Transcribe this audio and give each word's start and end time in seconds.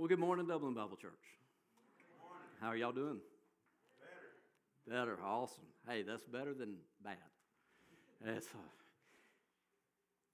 Well, 0.00 0.08
good 0.08 0.18
morning, 0.18 0.46
Dublin 0.46 0.72
Bible 0.72 0.96
Church. 0.96 1.12
How 2.58 2.68
are 2.68 2.76
y'all 2.76 2.90
doing? 2.90 3.20
Better. 4.88 5.04
Better, 5.04 5.18
awesome. 5.22 5.66
Hey, 5.86 6.00
that's 6.00 6.24
better 6.24 6.54
than 6.54 6.76
bad. 7.04 7.18
That's, 8.24 8.46
uh, 8.46 8.72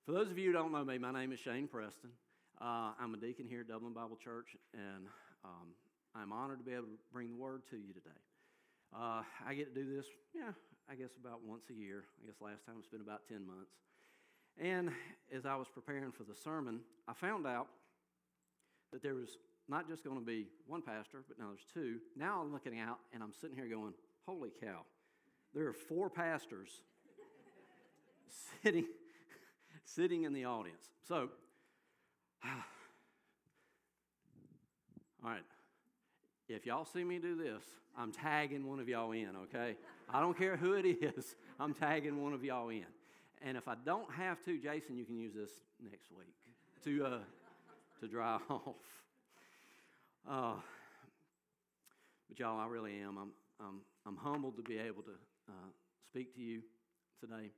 for 0.05 0.13
those 0.13 0.31
of 0.31 0.39
you 0.39 0.47
who 0.47 0.53
don't 0.53 0.71
know 0.71 0.85
me, 0.85 0.99
my 0.99 1.11
name 1.11 1.33
is 1.33 1.41
Shane 1.41 1.67
Preston. 1.67 2.11
Uh, 2.61 2.93
I'm 3.01 3.13
a 3.15 3.17
deacon 3.17 3.49
here 3.49 3.63
at 3.63 3.69
Dublin 3.69 3.93
Bible 3.93 4.15
Church, 4.15 4.55
and 4.73 5.09
um, 5.45 5.75
I'm 6.15 6.33
honored 6.33 6.61
to 6.61 6.65
be 6.65 6.71
able 6.71 6.85
to 6.85 6.99
bring 7.13 7.31
the 7.31 7.37
word 7.37 7.63
to 7.71 7.77
you 7.77 7.93
today. 7.93 8.23
Uh, 8.95 9.23
I 9.45 9.55
get 9.55 9.75
to 9.75 9.83
do 9.83 9.97
this, 9.97 10.07
yeah, 10.33 10.53
I 10.89 10.95
guess 10.95 11.11
about 11.21 11.41
once 11.45 11.65
a 11.71 11.75
year. 11.75 12.05
I 12.23 12.27
guess 12.27 12.37
last 12.41 12.65
time 12.67 12.77
it's 12.79 12.87
been 12.87 13.01
about 13.01 13.23
10 13.29 13.45
months. 13.45 13.73
And 14.63 14.93
as 15.35 15.45
I 15.45 15.57
was 15.57 15.67
preparing 15.67 16.13
for 16.13 16.23
the 16.23 16.37
sermon, 16.37 16.83
I 17.09 17.15
found 17.15 17.49
out 17.49 17.67
that 18.93 19.03
there 19.03 19.17
was 19.17 19.39
not 19.69 19.89
just 19.89 20.05
going 20.05 20.19
to 20.19 20.25
be 20.25 20.47
one 20.67 20.83
pastor, 20.83 21.25
but 21.29 21.39
now 21.39 21.47
there's 21.49 21.67
two. 21.73 21.99
Now 22.17 22.41
I'm 22.41 22.53
looking 22.53 22.79
out 22.79 22.99
and 23.13 23.23
I'm 23.23 23.33
sitting 23.33 23.57
here 23.57 23.69
going, 23.69 23.93
holy 24.27 24.51
cow, 24.61 24.83
there 25.55 25.67
are 25.67 25.73
four 25.73 26.11
pastors 26.11 26.71
sitting, 28.63 28.87
sitting 29.85 30.25
in 30.25 30.33
the 30.33 30.45
audience. 30.45 30.85
So, 31.07 31.31
all 32.45 32.51
right. 35.31 35.43
If 36.49 36.65
y'all 36.65 36.85
see 36.85 37.03
me 37.03 37.19
do 37.19 37.35
this, 37.35 37.65
I'm 37.99 38.13
tagging 38.13 38.67
one 38.67 38.79
of 38.79 38.89
y'all 38.89 39.11
in, 39.13 39.31
okay? 39.45 39.77
I 40.09 40.21
don't 40.21 40.39
care 40.39 40.57
who 40.57 40.75
it 40.75 40.87
is, 40.87 41.35
I'm 41.61 41.75
tagging 41.75 42.23
one 42.23 42.33
of 42.33 42.45
y'all 42.45 42.69
in. 42.69 42.85
And 43.43 43.57
if 43.57 43.69
I 43.69 43.75
don't 43.85 44.11
have 44.13 44.43
to, 44.45 44.59
Jason, 44.59 44.97
you 44.97 45.05
can 45.05 45.19
use 45.19 45.35
this 45.35 45.51
next 45.83 46.11
week 46.11 46.35
to, 46.85 47.05
uh, 47.05 47.19
to 48.01 48.09
dry 48.09 48.39
off. 48.51 48.77
Uh, 50.29 50.55
but 52.29 52.39
y'all, 52.41 52.59
I 52.59 52.67
really 52.67 52.99
am. 53.01 53.17
I'm, 53.17 53.31
I'm, 53.61 53.81
I'm 54.05 54.17
humbled 54.17 54.57
to 54.57 54.63
be 54.63 54.77
able 54.77 55.03
to 55.03 55.13
uh, 55.49 55.71
speak 56.05 56.35
to 56.35 56.41
you 56.41 56.63
today. 57.21 57.53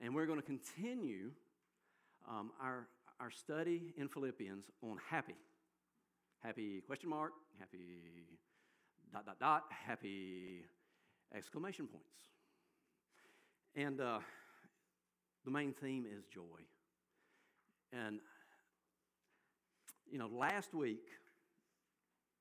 And 0.00 0.14
we're 0.14 0.26
going 0.26 0.38
to 0.38 0.46
continue 0.46 1.32
um, 2.28 2.52
our, 2.62 2.86
our 3.18 3.32
study 3.32 3.92
in 3.96 4.08
Philippians 4.08 4.66
on 4.84 4.98
happy. 5.08 5.34
Happy 6.44 6.80
question 6.86 7.10
mark, 7.10 7.32
happy 7.58 8.38
dot, 9.12 9.26
dot, 9.26 9.40
dot, 9.40 9.64
happy 9.84 10.62
exclamation 11.34 11.88
points. 11.88 12.06
And 13.74 14.00
uh, 14.00 14.20
the 15.44 15.50
main 15.50 15.72
theme 15.72 16.06
is 16.06 16.24
joy. 16.32 16.60
And, 17.92 18.20
you 20.08 20.18
know, 20.18 20.28
last 20.32 20.72
week 20.72 21.08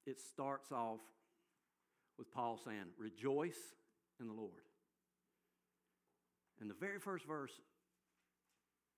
it 0.10 0.20
starts 0.20 0.72
off 0.72 1.00
with 2.18 2.32
Paul 2.34 2.60
saying, 2.64 2.86
Rejoice 2.98 3.60
in 4.20 4.28
the 4.28 4.34
Lord. 4.34 4.52
In 6.62 6.68
the 6.68 6.74
very 6.74 7.00
first 7.00 7.26
verse 7.26 7.54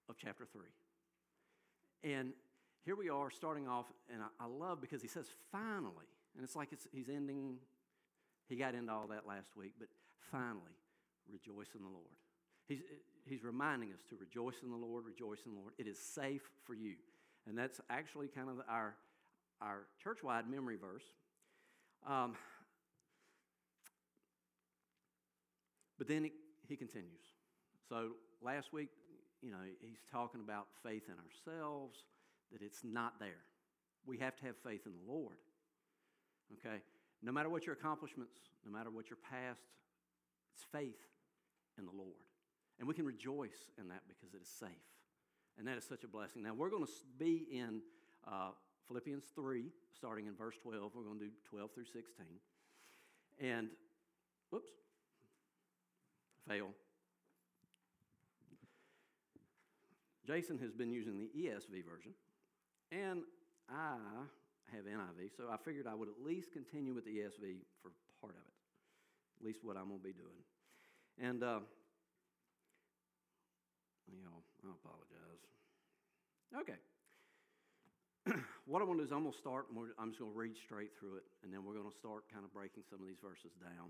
of 0.10 0.16
chapter 0.18 0.46
3. 0.52 0.62
And 2.04 2.34
here 2.86 2.96
we 2.96 3.10
are 3.10 3.30
starting 3.30 3.68
off, 3.68 3.86
and 4.12 4.24
I, 4.40 4.46
love 4.48 4.82
because 4.82 5.02
he 5.02 5.08
says, 5.08 5.28
finally. 5.52 6.10
And 6.36 6.44
it's 6.44 6.56
like 6.56 6.70
it's, 6.72 6.88
he's 6.92 7.10
ending, 7.10 7.58
he 8.50 8.56
got 8.56 8.74
into 8.74 8.92
all 8.92 9.06
that 9.08 9.28
last 9.28 9.56
week, 9.56 9.74
but 9.78 9.90
finally, 10.32 10.74
rejoice 11.32 11.68
in 11.76 11.84
the 11.84 11.90
Lord. 11.90 12.16
He's, 12.68 12.80
he's 13.26 13.44
reminding 13.44 13.90
us 13.90 14.00
to 14.10 14.16
rejoice 14.16 14.64
in 14.64 14.72
the 14.72 14.78
Lord, 14.78 15.06
rejoice 15.06 15.40
in 15.46 15.54
the 15.54 15.60
Lord. 15.60 15.74
It 15.78 15.86
is 15.86 16.00
safe 16.00 16.50
for 16.64 16.74
you. 16.74 16.96
And 17.48 17.56
that's 17.56 17.80
actually 17.90 18.28
kind 18.28 18.50
of 18.50 18.62
our 18.68 18.96
our 19.62 19.88
church 20.04 20.24
wide 20.24 20.50
memory 20.50 20.78
verse. 20.78 21.04
Um, 22.08 22.36
but 25.98 26.08
then 26.08 26.24
he, 26.24 26.32
he 26.68 26.76
continues. 26.76 27.22
So 27.88 28.12
last 28.42 28.74
week, 28.74 28.90
you 29.42 29.52
know, 29.52 29.58
he's 29.82 30.04
talking 30.12 30.42
about 30.42 30.68
faith 30.84 31.04
in 31.08 31.16
ourselves, 31.16 32.00
that 32.52 32.62
it's 32.62 32.84
not 32.84 33.20
there. 33.20 33.44
We 34.06 34.18
have 34.18 34.36
to 34.38 34.46
have 34.46 34.56
faith 34.58 34.82
in 34.86 34.94
the 34.94 35.12
Lord. 35.12 35.38
Okay? 36.54 36.82
No 37.22 37.32
matter 37.32 37.50
what 37.50 37.66
your 37.66 37.74
accomplishments, 37.74 38.34
no 38.66 38.72
matter 38.72 38.90
what 38.90 39.10
your 39.10 39.18
past, 39.30 39.62
it's 40.54 40.66
faith 40.72 41.00
in 41.78 41.86
the 41.86 41.92
Lord. 41.92 42.26
And 42.80 42.88
we 42.88 42.94
can 42.94 43.06
rejoice 43.06 43.70
in 43.80 43.88
that 43.90 44.02
because 44.08 44.34
it 44.34 44.42
is 44.42 44.48
safe. 44.48 44.70
And 45.58 45.68
that 45.68 45.78
is 45.78 45.84
such 45.84 46.04
a 46.04 46.08
blessing. 46.08 46.44
Now, 46.44 46.54
we're 46.54 46.70
going 46.70 46.86
to 46.86 46.92
be 47.20 47.46
in 47.52 47.82
uh, 48.28 48.52
Philippians 48.92 49.24
3, 49.36 49.64
starting 49.96 50.28
in 50.28 50.36
verse 50.36 50.56
12. 50.62 50.92
We're 50.94 51.04
going 51.04 51.18
to 51.20 51.26
do 51.26 51.32
12 51.50 51.72
through 51.72 51.86
16. 51.86 52.04
And, 53.40 53.70
whoops, 54.50 54.70
fail. 56.46 56.68
Jason 60.28 60.60
has 60.60 60.74
been 60.74 60.92
using 60.92 61.18
the 61.18 61.32
ESV 61.40 61.86
version, 61.88 62.12
and 62.92 63.22
I 63.70 63.96
have 64.76 64.84
NIV, 64.84 65.32
so 65.38 65.44
I 65.50 65.56
figured 65.56 65.88
I 65.88 65.96
would 65.96 66.10
at 66.10 66.26
least 66.26 66.52
continue 66.52 66.94
with 66.94 67.06
the 67.06 67.12
ESV 67.12 67.64
for 67.82 67.92
part 68.20 68.34
of 68.34 68.44
it, 68.44 69.40
at 69.40 69.46
least 69.46 69.60
what 69.64 69.78
I'm 69.78 69.88
going 69.88 70.00
to 70.00 70.04
be 70.04 70.14
doing. 70.14 70.44
And, 71.18 71.44
uh, 71.44 71.60
you 74.12 74.22
know, 74.22 74.44
I 74.66 74.74
apologize. 74.84 75.40
Okay. 76.60 76.91
what 78.70 78.82
I 78.82 78.86
want 78.86 79.00
to 79.00 79.04
do 79.04 79.08
is 79.08 79.12
I'm 79.12 79.24
going 79.24 79.34
to 79.34 79.38
start, 79.38 79.66
and 79.74 79.78
I'm 79.98 80.10
just 80.10 80.20
going 80.20 80.32
to 80.32 80.38
read 80.38 80.58
straight 80.58 80.94
through 81.00 81.18
it, 81.18 81.26
and 81.44 81.54
then 81.54 81.66
we're 81.66 81.74
going 81.74 81.90
to 81.90 81.98
start 81.98 82.30
kind 82.32 82.46
of 82.46 82.54
breaking 82.54 82.84
some 82.90 83.02
of 83.02 83.08
these 83.08 83.22
verses 83.22 83.52
down. 83.58 83.90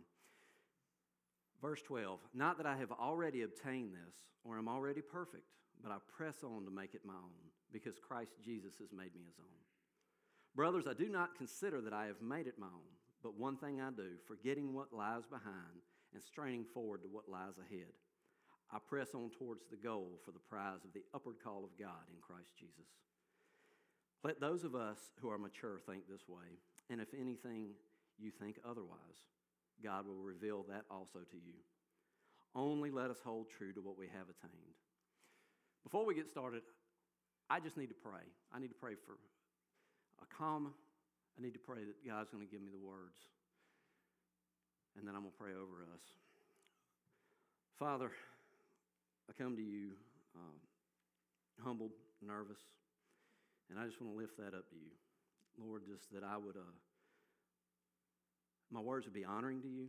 Verse 1.62 1.82
12 1.84 2.20
Not 2.34 2.58
that 2.58 2.66
I 2.66 2.78
have 2.78 2.92
already 2.92 3.44
obtained 3.44 3.92
this, 3.92 4.16
or 4.44 4.58
am 4.58 4.70
already 4.70 5.02
perfect, 5.02 5.52
but 5.84 5.92
I 5.92 5.98
press 6.16 6.44
on 6.44 6.64
to 6.66 6.72
make 6.72 6.96
it 6.96 7.06
my 7.06 7.20
own, 7.20 7.44
because 7.72 8.00
Christ 8.00 8.32
Jesus 8.44 8.80
has 8.80 8.92
made 8.92 9.14
me 9.14 9.28
his 9.28 9.40
own. 9.40 9.62
Brothers, 10.56 10.88
I 10.88 10.94
do 10.94 11.10
not 11.10 11.36
consider 11.38 11.82
that 11.82 11.94
I 11.94 12.06
have 12.08 12.22
made 12.22 12.48
it 12.48 12.60
my 12.60 12.68
own, 12.72 12.92
but 13.24 13.38
one 13.38 13.58
thing 13.58 13.80
I 13.82 13.92
do, 13.92 14.16
forgetting 14.28 14.74
what 14.74 14.94
lies 14.94 15.26
behind 15.28 15.84
and 16.14 16.24
straining 16.24 16.66
forward 16.74 17.04
to 17.04 17.08
what 17.08 17.30
lies 17.30 17.60
ahead. 17.60 17.92
I 18.72 18.80
press 18.80 19.14
on 19.14 19.32
towards 19.38 19.64
the 19.70 19.78
goal 19.78 20.20
for 20.24 20.32
the 20.32 20.40
prize 20.40 20.84
of 20.84 20.94
the 20.94 21.04
upward 21.14 21.36
call 21.44 21.64
of 21.64 21.78
God 21.80 22.08
in 22.10 22.20
Christ 22.22 22.56
Jesus. 22.58 22.88
Let 24.24 24.40
those 24.40 24.64
of 24.64 24.76
us 24.76 25.00
who 25.22 25.30
are 25.30 25.38
mature 25.38 25.80
think 25.86 26.04
this 26.08 26.28
way, 26.28 26.60
and 26.90 27.02
if 27.02 27.08
anything 27.20 27.70
you 28.20 28.32
think 28.32 28.60
otherwise, 28.68 29.26
God 29.84 30.06
will 30.06 30.22
reveal 30.22 30.64
that 30.70 30.86
also 30.92 31.20
to 31.20 31.38
you. 31.38 31.58
Only 32.56 32.92
let 32.92 33.10
us 33.10 33.18
hold 33.24 33.48
true 33.50 33.74
to 33.74 33.82
what 33.82 33.98
we 33.98 34.06
have 34.08 34.30
attained. 34.30 34.78
Before 35.84 36.06
we 36.06 36.14
get 36.14 36.28
started, 36.28 36.62
I 37.50 37.60
just 37.60 37.78
need 37.78 37.88
to 37.88 37.96
pray. 37.96 38.22
I 38.54 38.60
need 38.60 38.68
to 38.70 38.76
pray 38.76 38.94
for 38.94 39.14
a 40.22 40.36
calm. 40.38 40.74
I 41.38 41.42
need 41.42 41.54
to 41.54 41.60
pray 41.60 41.84
that 41.84 42.06
God's 42.06 42.30
going 42.30 42.46
to 42.46 42.52
give 42.52 42.62
me 42.62 42.70
the 42.72 42.86
words. 42.86 43.18
And 44.98 45.08
then 45.08 45.16
I'm 45.16 45.22
going 45.22 45.32
to 45.32 45.38
pray 45.40 45.52
over 45.54 45.88
us. 45.94 46.02
Father, 47.80 48.12
I 49.30 49.42
come 49.42 49.56
to 49.56 49.62
you 49.62 49.92
uh, 50.36 51.64
humbled, 51.64 51.92
nervous. 52.22 52.60
And 53.72 53.80
I 53.80 53.88
just 53.88 54.04
want 54.04 54.12
to 54.12 54.20
lift 54.20 54.36
that 54.36 54.52
up 54.52 54.68
to 54.68 54.76
you. 54.76 54.92
Lord, 55.56 55.88
just 55.88 56.12
that 56.12 56.28
I 56.28 56.36
would, 56.36 56.60
uh, 56.60 56.76
my 58.70 58.82
words 58.82 59.08
would 59.08 59.16
be 59.16 59.24
honoring 59.24 59.62
to 59.64 59.72
you, 59.72 59.88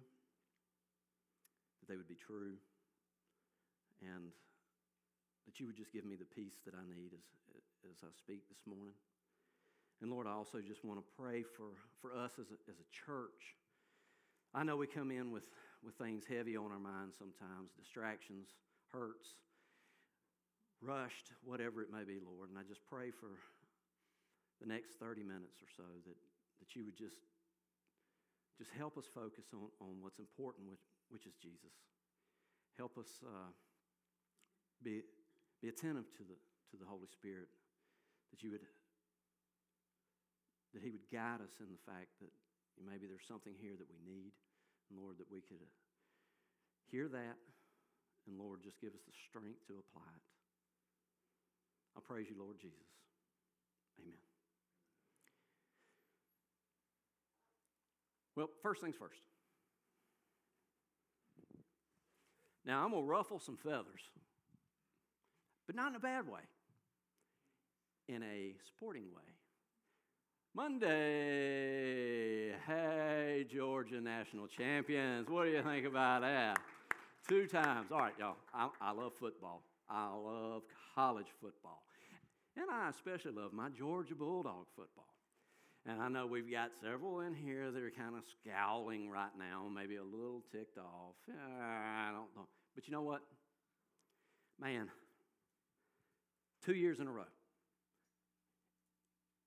that 1.81 1.91
they 1.91 1.97
would 1.99 2.07
be 2.07 2.15
true, 2.15 2.55
and 4.01 4.31
that 5.47 5.59
you 5.59 5.67
would 5.67 5.77
just 5.77 5.93
give 5.93 6.05
me 6.05 6.15
the 6.15 6.31
peace 6.31 6.63
that 6.65 6.75
I 6.75 6.87
need 6.87 7.11
as, 7.11 7.27
as 7.91 7.99
I 8.07 8.11
speak 8.15 8.47
this 8.49 8.63
morning. 8.67 8.95
And 10.01 10.11
Lord, 10.11 10.27
I 10.27 10.33
also 10.33 10.59
just 10.63 10.85
want 10.85 10.99
to 10.99 11.07
pray 11.19 11.43
for, 11.43 11.75
for 12.01 12.15
us 12.15 12.39
as 12.39 12.51
a, 12.51 12.59
as 12.71 12.79
a 12.79 12.89
church. 12.91 13.59
I 14.55 14.63
know 14.63 14.77
we 14.77 14.87
come 14.87 15.11
in 15.11 15.31
with, 15.31 15.45
with 15.83 15.95
things 15.95 16.23
heavy 16.23 16.57
on 16.57 16.71
our 16.71 16.79
minds 16.79 17.17
sometimes, 17.19 17.71
distractions, 17.79 18.55
hurts, 18.93 19.35
rushed, 20.83 21.31
whatever 21.45 21.83
it 21.83 21.91
may 21.91 22.05
be, 22.05 22.19
Lord. 22.23 22.51
And 22.51 22.59
I 22.59 22.63
just 22.63 22.83
pray 22.91 23.11
for 23.11 23.31
the 24.63 24.71
next 24.71 24.95
30 25.03 25.27
minutes 25.27 25.59
or 25.59 25.67
so 25.75 25.89
that, 26.07 26.15
that 26.63 26.71
you 26.79 26.87
would 26.87 26.95
just, 26.95 27.19
just 28.55 28.71
help 28.79 28.95
us 28.95 29.11
focus 29.11 29.51
on, 29.51 29.67
on 29.83 29.99
what's 29.99 30.23
important, 30.23 30.71
which, 30.71 30.87
which 31.11 31.27
is 31.27 31.35
Jesus. 31.43 31.75
Help 32.79 32.95
us 32.95 33.19
uh, 33.27 33.51
be, 34.87 35.03
be 35.59 35.67
attentive 35.69 36.07
to 36.15 36.23
the, 36.23 36.39
to 36.71 36.79
the 36.79 36.87
Holy 36.87 37.11
Spirit, 37.11 37.51
that 38.31 38.43
you 38.47 38.55
would 38.55 38.63
that 40.73 40.81
He 40.81 40.89
would 40.89 41.05
guide 41.13 41.45
us 41.45 41.61
in 41.61 41.69
the 41.69 41.85
fact 41.85 42.17
that 42.25 42.33
maybe 42.81 43.05
there's 43.05 43.29
something 43.29 43.53
here 43.61 43.77
that 43.77 43.89
we 43.93 44.01
need, 44.01 44.33
and 44.89 44.97
Lord, 44.97 45.21
that 45.21 45.29
we 45.29 45.45
could 45.45 45.61
hear 46.89 47.13
that, 47.13 47.37
and 48.25 48.41
Lord, 48.41 48.65
just 48.65 48.81
give 48.81 48.97
us 48.97 49.05
the 49.05 49.13
strength 49.29 49.69
to 49.69 49.77
apply 49.77 50.09
it. 50.09 50.25
I 51.93 52.01
praise 52.01 52.33
you, 52.33 52.41
Lord 52.41 52.57
Jesus. 52.57 52.89
Amen. 54.01 54.32
Well, 58.37 58.49
first 58.63 58.81
things 58.81 58.97
first. 58.99 59.21
Now, 62.65 62.85
I'm 62.85 62.91
going 62.93 63.03
to 63.03 63.09
ruffle 63.09 63.41
some 63.41 63.57
feathers, 63.57 64.03
but 65.67 65.75
not 65.75 65.91
in 65.91 65.97
a 65.97 66.01
bad 66.01 66.29
way, 66.29 66.41
in 68.09 68.23
a 68.23 68.55
sporting 68.69 69.07
way. 69.15 69.23
Monday, 70.55 70.93
hey, 72.67 73.47
Georgia 73.51 74.01
national 74.01 74.47
champions. 74.47 75.29
What 75.29 75.45
do 75.45 75.51
you 75.51 75.63
think 75.63 75.87
about 75.87 76.21
that? 76.23 76.59
Two 77.29 77.47
times. 77.47 77.91
All 77.91 77.99
right, 77.99 78.13
y'all. 78.19 78.37
I, 78.55 78.69
I 78.81 78.93
love 78.93 79.13
football. 79.19 79.63
I 79.89 80.09
love 80.15 80.63
college 80.95 81.29
football. 81.41 81.83
And 82.57 82.67
I 82.71 82.91
especially 82.91 83.33
love 83.33 83.53
my 83.53 83.71
Georgia 83.71 84.15
Bulldog 84.15 84.67
football. 84.77 85.12
And 85.87 86.01
I 86.01 86.09
know 86.09 86.27
we've 86.27 86.51
got 86.51 86.71
several 86.81 87.21
in 87.21 87.35
here 87.35 87.71
that 87.73 87.83
are 87.83 87.91
kind 87.91 88.15
of 88.15 88.23
scowling 88.41 89.11
right 89.11 89.33
now, 89.37 89.69
maybe 89.69 89.97
a 89.97 90.05
little 90.05 90.43
ticked 90.53 90.79
off. 90.79 91.17
I 91.29 92.11
don't 92.13 92.29
know. 92.37 92.47
But 92.75 92.87
you 92.87 92.93
know 92.93 93.03
what? 93.03 93.23
Man, 94.61 94.89
two 96.65 96.75
years 96.75 97.01
in 97.01 97.09
a 97.09 97.11
row. 97.11 97.25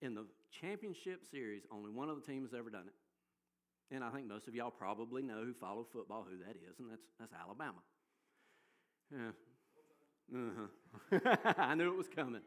In 0.02 0.14
the 0.14 0.26
championship 0.60 1.22
series, 1.32 1.64
only 1.72 1.90
one 1.90 2.10
of 2.10 2.18
the 2.18 2.32
teams 2.32 2.52
has 2.52 2.60
ever 2.60 2.70
done 2.70 2.84
it. 2.88 3.96
And 3.96 4.04
I 4.04 4.10
think 4.10 4.28
most 4.28 4.48
of 4.48 4.56
y'all 4.56 4.72
probably 4.72 5.22
know 5.22 5.42
who 5.44 5.54
follow 5.54 5.86
football 5.94 6.26
who 6.30 6.38
that 6.40 6.56
is, 6.70 6.80
and 6.80 6.90
that's, 6.90 7.06
that's 7.20 7.32
Alabama. 7.34 7.80
Yeah. 9.12 9.32
Uh-huh. 10.36 11.54
I 11.58 11.76
knew 11.76 11.92
it 11.92 11.98
was 11.98 12.08
coming. 12.14 12.42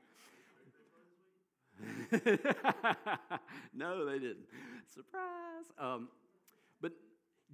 no, 3.75 4.07
they 4.07 4.19
didn't. 4.19 4.47
Surprise. 4.93 5.65
Um, 5.79 6.09
but 6.81 6.93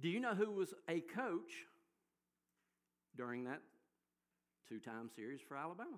do 0.01 0.09
you 0.09 0.19
know 0.19 0.33
who 0.33 0.51
was 0.51 0.73
a 0.89 1.01
coach 1.01 1.65
during 3.15 3.43
that 3.45 3.61
two 4.67 4.79
time 4.79 5.09
series 5.15 5.41
for 5.47 5.57
Alabama? 5.57 5.97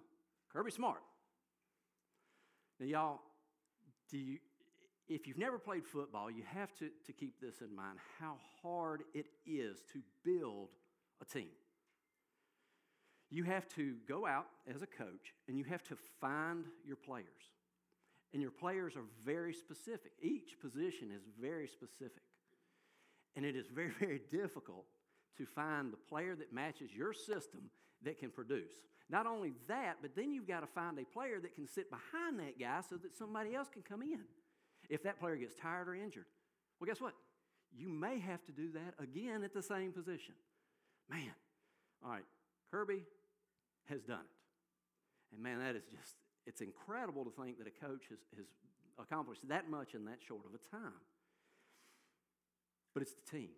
Kirby 0.52 0.72
Smart. 0.72 1.02
Now, 2.80 2.86
y'all, 2.86 3.20
do 4.10 4.18
you, 4.18 4.38
if 5.08 5.28
you've 5.28 5.38
never 5.38 5.58
played 5.58 5.86
football, 5.86 6.30
you 6.30 6.44
have 6.54 6.74
to, 6.76 6.90
to 7.06 7.14
keep 7.14 7.40
this 7.42 7.62
in 7.62 7.76
mind 7.76 7.98
how 8.20 8.38
hard 8.62 9.04
it 9.14 9.28
is 9.46 9.80
to 9.94 10.02
build 10.24 10.70
a 11.22 11.26
team. 11.26 11.50
You 13.30 13.44
have 13.44 13.68
to 13.76 13.96
go 14.08 14.26
out 14.26 14.48
as 14.74 14.82
a 14.82 14.88
coach 14.88 15.34
and 15.48 15.58
you 15.58 15.66
have 15.66 15.84
to 15.86 15.98
find 16.22 16.66
your 16.86 16.96
players. 16.96 17.26
And 18.34 18.42
your 18.42 18.52
players 18.52 18.96
are 18.96 19.06
very 19.26 19.54
specific. 19.54 20.12
Each 20.22 20.60
position 20.60 21.10
is 21.16 21.24
very 21.40 21.68
specific. 21.68 22.24
And 23.36 23.46
it 23.46 23.56
is 23.56 23.68
very, 23.74 23.92
very 24.00 24.22
difficult 24.32 24.86
to 25.38 25.46
find 25.46 25.94
the 25.94 25.98
player 25.98 26.36
that 26.36 26.54
matches 26.54 26.90
your 26.94 27.14
system 27.14 27.70
that 28.04 28.20
can 28.20 28.30
produce. 28.30 28.72
Not 29.10 29.26
only 29.26 29.54
that, 29.68 29.98
but 30.02 30.16
then 30.16 30.32
you've 30.32 30.48
got 30.48 30.60
to 30.60 30.68
find 30.68 31.00
a 31.00 31.06
player 31.06 31.40
that 31.40 31.56
can 31.56 31.68
sit 31.68 31.90
behind 31.90 32.40
that 32.40 32.60
guy 32.60 32.82
so 32.88 32.98
that 32.98 33.16
somebody 33.16 33.56
else 33.56 33.70
can 33.72 33.82
come 33.82 34.02
in. 34.02 34.20
If 34.90 35.04
that 35.04 35.20
player 35.20 35.36
gets 35.38 35.56
tired 35.56 35.88
or 35.88 35.96
injured, 35.96 36.26
well, 36.80 36.88
guess 36.88 37.02
what? 37.02 37.14
You 37.76 37.90
may 37.90 38.20
have 38.20 38.44
to 38.46 38.52
do 38.52 38.72
that 38.74 39.02
again 39.02 39.44
at 39.44 39.54
the 39.54 39.62
same 39.62 39.92
position. 39.92 40.36
Man, 41.10 41.32
all 42.04 42.12
right, 42.12 42.26
Kirby 42.72 43.04
has 43.86 44.02
done 44.02 44.20
it. 44.20 45.36
And 45.36 45.44
man, 45.44 45.60
that 45.60 45.76
is 45.76 45.84
just, 45.86 46.16
it's 46.48 46.62
incredible 46.62 47.26
to 47.26 47.32
think 47.32 47.58
that 47.60 47.68
a 47.68 47.86
coach 47.86 48.06
has, 48.10 48.20
has 48.38 48.46
accomplished 48.98 49.48
that 49.50 49.70
much 49.70 49.94
in 49.94 50.06
that 50.06 50.20
short 50.26 50.46
of 50.46 50.52
a 50.56 50.76
time. 50.76 51.04
But 52.94 53.04
it's 53.04 53.14
the 53.14 53.38
team, 53.38 53.50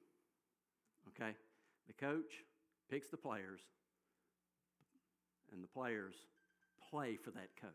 okay? 1.09 1.35
The 1.87 1.93
coach 1.93 2.43
picks 2.89 3.09
the 3.09 3.17
players, 3.17 3.61
and 5.53 5.63
the 5.63 5.67
players 5.67 6.15
play 6.89 7.15
for 7.15 7.31
that 7.31 7.49
coach. 7.61 7.71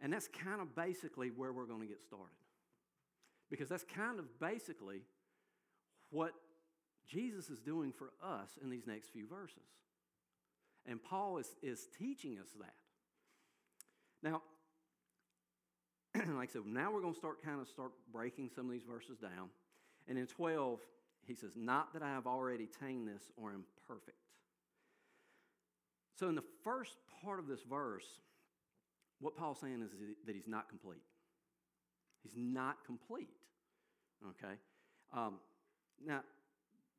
And 0.00 0.12
that's 0.12 0.28
kind 0.28 0.62
of 0.62 0.74
basically 0.74 1.28
where 1.28 1.52
we're 1.52 1.66
going 1.66 1.82
to 1.82 1.86
get 1.86 2.02
started. 2.02 2.26
Because 3.50 3.68
that's 3.68 3.84
kind 3.84 4.18
of 4.18 4.40
basically 4.40 5.02
what 6.10 6.32
Jesus 7.06 7.50
is 7.50 7.60
doing 7.60 7.92
for 7.92 8.12
us 8.24 8.50
in 8.62 8.70
these 8.70 8.86
next 8.86 9.10
few 9.10 9.26
verses. 9.26 9.58
And 10.86 11.02
Paul 11.02 11.38
is, 11.38 11.54
is 11.62 11.86
teaching 11.98 12.38
us 12.38 12.48
that. 12.58 12.79
Now, 14.22 14.42
like 16.14 16.50
I 16.50 16.52
said, 16.52 16.62
now 16.66 16.92
we're 16.92 17.00
going 17.00 17.14
to 17.14 17.18
start 17.18 17.42
kind 17.42 17.60
of 17.60 17.68
start 17.68 17.92
breaking 18.12 18.50
some 18.54 18.66
of 18.66 18.72
these 18.72 18.84
verses 18.84 19.18
down. 19.18 19.48
And 20.08 20.18
in 20.18 20.26
12, 20.26 20.80
he 21.26 21.34
says, 21.34 21.52
Not 21.56 21.92
that 21.92 22.02
I 22.02 22.08
have 22.08 22.26
already 22.26 22.64
attained 22.64 23.08
this 23.08 23.30
or 23.36 23.50
am 23.50 23.64
perfect. 23.86 24.16
So 26.18 26.28
in 26.28 26.34
the 26.34 26.44
first 26.64 26.96
part 27.22 27.38
of 27.38 27.46
this 27.46 27.62
verse, 27.62 28.04
what 29.20 29.36
Paul's 29.36 29.60
saying 29.60 29.82
is 29.82 29.92
that 30.26 30.34
he's 30.34 30.48
not 30.48 30.68
complete. 30.68 31.02
He's 32.22 32.34
not 32.36 32.84
complete. 32.84 33.30
Okay? 34.30 34.54
Um, 35.14 35.36
now, 36.04 36.20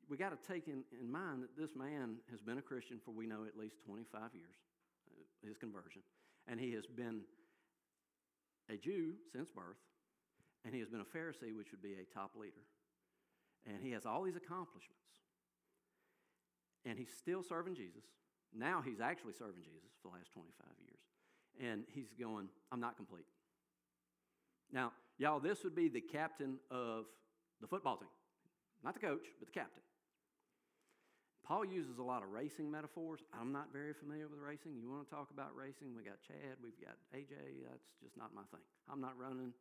we 0.08 0.16
got 0.16 0.30
to 0.30 0.52
take 0.52 0.66
in, 0.66 0.82
in 1.00 1.10
mind 1.10 1.42
that 1.42 1.56
this 1.56 1.76
man 1.76 2.16
has 2.30 2.40
been 2.40 2.58
a 2.58 2.62
Christian 2.62 2.98
for, 3.04 3.12
we 3.12 3.26
know, 3.26 3.44
at 3.46 3.56
least 3.58 3.76
25 3.86 4.20
years, 4.34 4.56
uh, 5.08 5.46
his 5.46 5.56
conversion. 5.56 6.02
And 6.48 6.60
he 6.60 6.72
has 6.72 6.86
been 6.86 7.20
a 8.70 8.76
Jew 8.76 9.14
since 9.32 9.50
birth, 9.50 9.78
and 10.64 10.74
he 10.74 10.80
has 10.80 10.88
been 10.88 11.00
a 11.00 11.16
Pharisee, 11.16 11.56
which 11.56 11.70
would 11.70 11.82
be 11.82 11.94
a 11.94 12.14
top 12.14 12.32
leader. 12.36 12.62
And 13.66 13.82
he 13.82 13.92
has 13.92 14.06
all 14.06 14.22
these 14.22 14.36
accomplishments. 14.36 14.98
And 16.84 16.98
he's 16.98 17.12
still 17.16 17.42
serving 17.42 17.76
Jesus. 17.76 18.02
Now 18.54 18.82
he's 18.84 19.00
actually 19.00 19.34
serving 19.34 19.62
Jesus 19.62 19.90
for 20.02 20.08
the 20.08 20.14
last 20.14 20.32
25 20.32 20.66
years. 20.80 21.70
And 21.72 21.84
he's 21.94 22.12
going, 22.18 22.48
I'm 22.72 22.80
not 22.80 22.96
complete. 22.96 23.26
Now, 24.72 24.92
y'all, 25.18 25.38
this 25.38 25.62
would 25.64 25.76
be 25.76 25.88
the 25.88 26.00
captain 26.00 26.58
of 26.70 27.04
the 27.60 27.66
football 27.66 27.96
team. 27.98 28.08
Not 28.82 28.94
the 28.94 29.00
coach, 29.00 29.26
but 29.38 29.46
the 29.46 29.52
captain. 29.52 29.82
Paul 31.52 31.66
uses 31.66 31.98
a 31.98 32.02
lot 32.02 32.22
of 32.22 32.30
racing 32.32 32.70
metaphors. 32.70 33.20
I'm 33.38 33.52
not 33.52 33.74
very 33.74 33.92
familiar 33.92 34.26
with 34.26 34.38
racing. 34.40 34.72
You 34.80 34.88
want 34.88 35.06
to 35.06 35.14
talk 35.14 35.28
about 35.30 35.54
racing? 35.54 35.94
We 35.94 36.02
got 36.02 36.16
Chad, 36.26 36.56
we've 36.62 36.80
got 36.80 36.96
AJ. 37.14 37.68
That's 37.68 37.84
just 38.02 38.16
not 38.16 38.32
my 38.34 38.40
thing. 38.50 38.64
I'm 38.90 39.02
not 39.02 39.18
running 39.18 39.52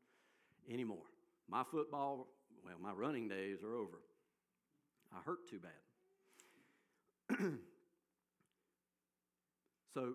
anymore. 0.71 1.03
My 1.49 1.65
football, 1.69 2.27
well, 2.63 2.75
my 2.81 2.93
running 2.93 3.27
days 3.27 3.61
are 3.61 3.75
over. 3.75 3.99
I 5.11 5.19
hurt 5.25 5.49
too 5.49 5.59
bad. 5.59 7.35
so, 9.93 10.13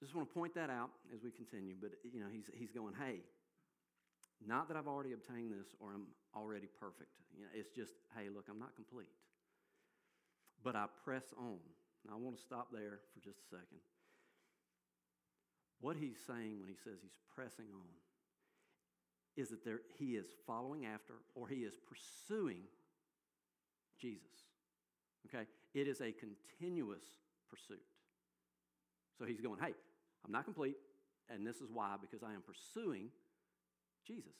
just 0.00 0.16
want 0.16 0.28
to 0.28 0.34
point 0.34 0.52
that 0.56 0.68
out 0.68 0.90
as 1.14 1.22
we 1.22 1.30
continue. 1.30 1.76
But 1.80 1.92
you 2.02 2.18
know, 2.18 2.26
he's 2.32 2.50
he's 2.52 2.72
going, 2.72 2.94
hey, 2.98 3.20
not 4.44 4.66
that 4.66 4.76
I've 4.76 4.88
already 4.88 5.12
obtained 5.12 5.52
this 5.52 5.76
or 5.78 5.90
I'm 5.94 6.06
already 6.34 6.66
perfect. 6.80 7.12
You 7.38 7.44
know, 7.44 7.50
it's 7.54 7.70
just, 7.70 7.92
hey, 8.18 8.30
look, 8.34 8.46
I'm 8.50 8.58
not 8.58 8.74
complete 8.74 9.06
but 10.62 10.76
I 10.76 10.86
press 11.04 11.24
on. 11.38 11.58
Now, 12.06 12.14
I 12.14 12.18
want 12.18 12.36
to 12.36 12.42
stop 12.42 12.68
there 12.72 13.00
for 13.12 13.20
just 13.20 13.38
a 13.40 13.48
second. 13.56 13.80
What 15.80 15.96
he's 15.96 16.16
saying 16.26 16.58
when 16.60 16.68
he 16.68 16.76
says 16.82 16.98
he's 17.02 17.18
pressing 17.34 17.66
on 17.72 17.88
is 19.36 19.50
that 19.50 19.64
there, 19.64 19.80
he 19.98 20.16
is 20.16 20.26
following 20.46 20.86
after 20.86 21.14
or 21.34 21.48
he 21.48 21.56
is 21.56 21.74
pursuing 21.76 22.62
Jesus. 24.00 24.48
Okay? 25.26 25.46
It 25.74 25.88
is 25.88 26.00
a 26.00 26.12
continuous 26.12 27.04
pursuit. 27.50 27.82
So 29.18 29.24
he's 29.24 29.40
going, 29.40 29.58
hey, 29.60 29.74
I'm 30.24 30.32
not 30.32 30.44
complete, 30.44 30.76
and 31.30 31.46
this 31.46 31.56
is 31.56 31.70
why, 31.72 31.96
because 32.00 32.22
I 32.22 32.32
am 32.34 32.42
pursuing 32.42 33.08
Jesus. 34.06 34.32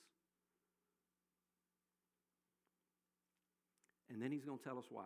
And 4.11 4.23
then 4.23 4.31
he's 4.31 4.45
going 4.45 4.59
to 4.59 4.65
tell 4.65 4.79
us 4.79 4.87
why. 4.91 5.05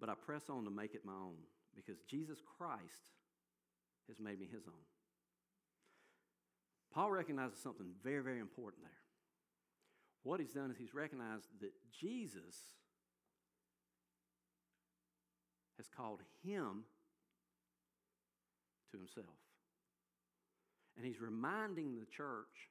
But 0.00 0.08
I 0.08 0.14
press 0.14 0.48
on 0.48 0.64
to 0.64 0.70
make 0.70 0.94
it 0.94 1.04
my 1.04 1.12
own 1.12 1.36
because 1.74 2.00
Jesus 2.08 2.38
Christ 2.58 3.12
has 4.08 4.18
made 4.20 4.38
me 4.40 4.46
his 4.50 4.66
own. 4.66 4.86
Paul 6.92 7.10
recognizes 7.10 7.58
something 7.58 7.86
very, 8.02 8.22
very 8.22 8.40
important 8.40 8.82
there. 8.82 8.92
What 10.22 10.40
he's 10.40 10.52
done 10.52 10.70
is 10.70 10.76
he's 10.76 10.94
recognized 10.94 11.46
that 11.60 11.72
Jesus 11.92 12.56
has 15.76 15.86
called 15.88 16.20
him 16.42 16.84
to 18.90 18.98
himself. 18.98 19.38
And 20.96 21.06
he's 21.06 21.20
reminding 21.20 21.98
the 21.98 22.06
church 22.06 22.70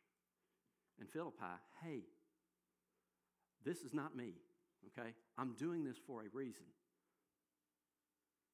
in 0.99 1.07
Philippi 1.07 1.37
hey, 1.83 2.01
this 3.63 3.81
is 3.81 3.93
not 3.93 4.15
me, 4.15 4.33
okay? 4.87 5.11
I'm 5.37 5.53
doing 5.53 5.83
this 5.83 5.97
for 6.05 6.21
a 6.21 6.25
reason. 6.33 6.65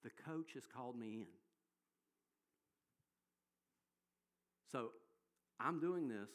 The 0.04 0.10
coach 0.26 0.54
has 0.54 0.66
called 0.66 0.98
me 0.98 1.22
in. 1.22 1.28
So 4.72 4.90
I'm 5.60 5.80
doing 5.80 6.08
this 6.08 6.30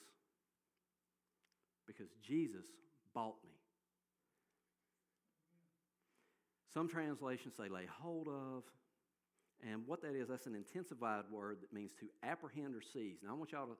because 1.87 2.08
Jesus 2.22 2.66
bought 3.14 3.37
me. 3.44 3.50
Some 6.72 6.88
translations 6.88 7.54
say 7.56 7.68
lay 7.68 7.87
hold 8.00 8.28
of. 8.28 8.62
And 9.68 9.87
what 9.87 10.02
that 10.02 10.14
is, 10.14 10.28
that's 10.28 10.46
an 10.46 10.54
intensified 10.54 11.25
word 11.32 11.58
that 11.62 11.72
means 11.72 11.92
to 11.94 12.06
apprehend 12.22 12.76
or 12.76 12.80
seize. 12.80 13.18
Now, 13.25 13.30
I 13.30 13.32
want 13.34 13.50
y'all 13.50 13.66
to 13.66 13.76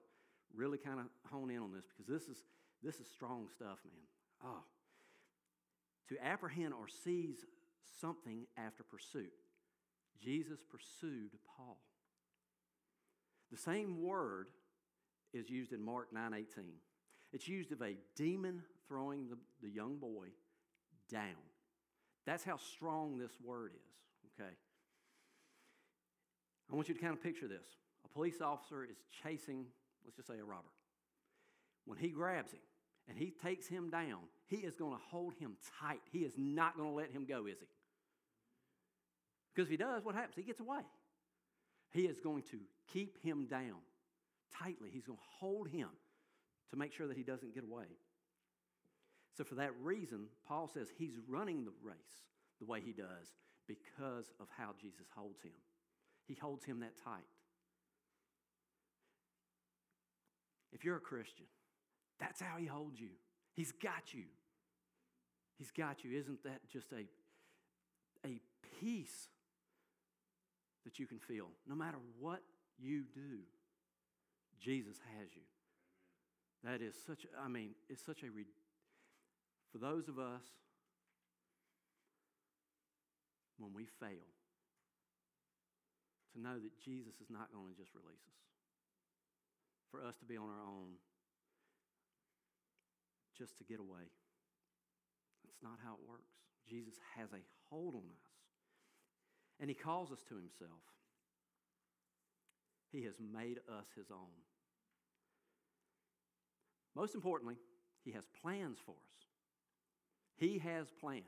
really 0.53 0.77
kind 0.77 0.99
of 0.99 1.05
hone 1.31 1.49
in 1.49 1.59
on 1.59 1.71
this 1.71 1.85
because 1.85 2.05
this 2.05 2.27
is, 2.27 2.43
this 2.83 2.95
is 2.99 3.07
strong 3.07 3.47
stuff, 3.55 3.77
man. 3.85 4.03
Oh. 4.43 4.63
To 6.09 6.25
apprehend 6.25 6.73
or 6.73 6.87
seize 7.05 7.45
something 8.01 8.45
after 8.57 8.83
pursuit. 8.83 9.31
Jesus 10.23 10.59
pursued 10.63 11.31
Paul. 11.55 11.79
The 13.51 13.57
same 13.57 14.01
word 14.01 14.47
is 15.33 15.49
used 15.49 15.73
in 15.73 15.81
Mark 15.81 16.13
9:18. 16.13 16.79
It's 17.31 17.47
used 17.47 17.71
of 17.71 17.81
a 17.81 17.95
demon 18.15 18.63
throwing 18.87 19.29
the, 19.29 19.37
the 19.61 19.69
young 19.69 19.97
boy 19.97 20.29
down. 21.09 21.37
That's 22.25 22.43
how 22.43 22.57
strong 22.57 23.17
this 23.17 23.31
word 23.43 23.73
is, 23.75 24.39
okay? 24.39 24.51
I 26.71 26.75
want 26.75 26.89
you 26.89 26.95
to 26.95 27.01
kind 27.01 27.13
of 27.13 27.21
picture 27.21 27.47
this. 27.47 27.65
A 28.05 28.07
police 28.07 28.41
officer 28.41 28.83
is 28.83 28.97
chasing, 29.23 29.65
let's 30.05 30.15
just 30.15 30.27
say 30.27 30.39
a 30.39 30.43
robber. 30.43 30.69
When 31.85 31.97
he 31.97 32.09
grabs 32.09 32.51
him 32.51 32.59
and 33.07 33.17
he 33.17 33.31
takes 33.43 33.67
him 33.67 33.89
down, 33.89 34.19
he 34.47 34.57
is 34.57 34.75
going 34.75 34.91
to 34.91 35.01
hold 35.09 35.33
him 35.39 35.55
tight. 35.79 36.01
He 36.11 36.19
is 36.19 36.33
not 36.37 36.77
going 36.77 36.89
to 36.89 36.95
let 36.95 37.11
him 37.11 37.25
go, 37.25 37.47
is 37.47 37.59
he? 37.59 37.67
Because 39.59 39.73
if 39.73 39.77
he 39.77 39.83
does, 39.83 40.05
what 40.05 40.15
happens? 40.15 40.35
He 40.37 40.43
gets 40.43 40.61
away. 40.61 40.79
He 41.91 42.03
is 42.03 42.17
going 42.21 42.43
to 42.43 42.59
keep 42.93 43.21
him 43.21 43.45
down 43.45 43.75
tightly. 44.57 44.89
He's 44.89 45.03
going 45.03 45.17
to 45.17 45.23
hold 45.37 45.67
him 45.67 45.89
to 46.69 46.77
make 46.77 46.93
sure 46.93 47.07
that 47.07 47.17
he 47.17 47.23
doesn't 47.23 47.53
get 47.53 47.65
away. 47.65 47.83
So, 49.35 49.43
for 49.43 49.55
that 49.55 49.71
reason, 49.83 50.27
Paul 50.47 50.69
says 50.73 50.87
he's 50.97 51.17
running 51.27 51.65
the 51.65 51.73
race 51.83 52.23
the 52.61 52.67
way 52.67 52.79
he 52.79 52.93
does 52.93 53.35
because 53.67 54.31
of 54.39 54.47
how 54.57 54.69
Jesus 54.79 55.07
holds 55.13 55.41
him. 55.41 55.51
He 56.25 56.35
holds 56.35 56.63
him 56.63 56.79
that 56.79 56.95
tight. 57.03 57.27
If 60.71 60.85
you're 60.85 60.95
a 60.95 61.01
Christian, 61.01 61.47
that's 62.17 62.39
how 62.39 62.55
he 62.57 62.65
holds 62.65 62.97
you. 62.97 63.09
He's 63.55 63.73
got 63.73 64.13
you. 64.13 64.23
He's 65.57 65.71
got 65.71 66.05
you. 66.05 66.17
Isn't 66.17 66.43
that 66.43 66.61
just 66.71 66.93
a, 66.93 67.05
a 68.25 68.39
peace 68.79 69.27
that 70.89 70.97
you 70.97 71.05
can 71.05 71.19
feel? 71.19 71.45
No 71.69 71.75
matter 71.75 72.01
what 72.17 72.41
you 72.81 73.03
do, 73.13 73.45
Jesus 74.59 74.97
has 75.13 75.29
you. 75.37 75.45
That 76.65 76.81
is 76.81 76.95
such, 77.05 77.29
I 77.37 77.47
mean, 77.47 77.77
it's 77.89 78.03
such 78.03 78.23
a, 78.23 78.27
for 79.71 79.77
those 79.77 80.09
of 80.09 80.17
us, 80.17 80.41
when 83.59 83.69
we 83.71 83.85
fail, 83.85 84.25
to 86.33 86.41
know 86.41 86.57
that 86.57 86.73
Jesus 86.81 87.21
is 87.21 87.29
not 87.29 87.53
going 87.53 87.69
to 87.69 87.77
just 87.77 87.93
release 87.93 88.25
us. 88.25 88.41
For 89.91 90.01
us 90.01 90.17
to 90.17 90.25
be 90.25 90.37
on 90.37 90.49
our 90.49 90.65
own, 90.65 90.97
just 93.37 93.57
to 93.59 93.63
get 93.63 93.79
away. 93.79 94.09
That's 95.45 95.61
not 95.61 95.77
how 95.85 95.93
it 95.93 96.03
works. 96.09 96.33
Jesus 96.65 96.97
has 97.15 97.29
a 97.29 97.41
hold 97.69 97.93
on 97.93 98.09
us, 98.09 98.28
and 99.59 99.69
He 99.69 99.75
calls 99.75 100.11
us 100.11 100.19
to 100.29 100.35
Himself. 100.35 100.81
He 102.91 103.03
has 103.03 103.15
made 103.19 103.59
us 103.69 103.85
His 103.95 104.11
own. 104.11 104.39
Most 106.95 107.15
importantly, 107.15 107.57
He 108.03 108.11
has 108.11 108.23
plans 108.41 108.77
for 108.85 108.91
us. 108.91 109.25
He 110.37 110.57
has 110.59 110.87
plans. 110.99 111.23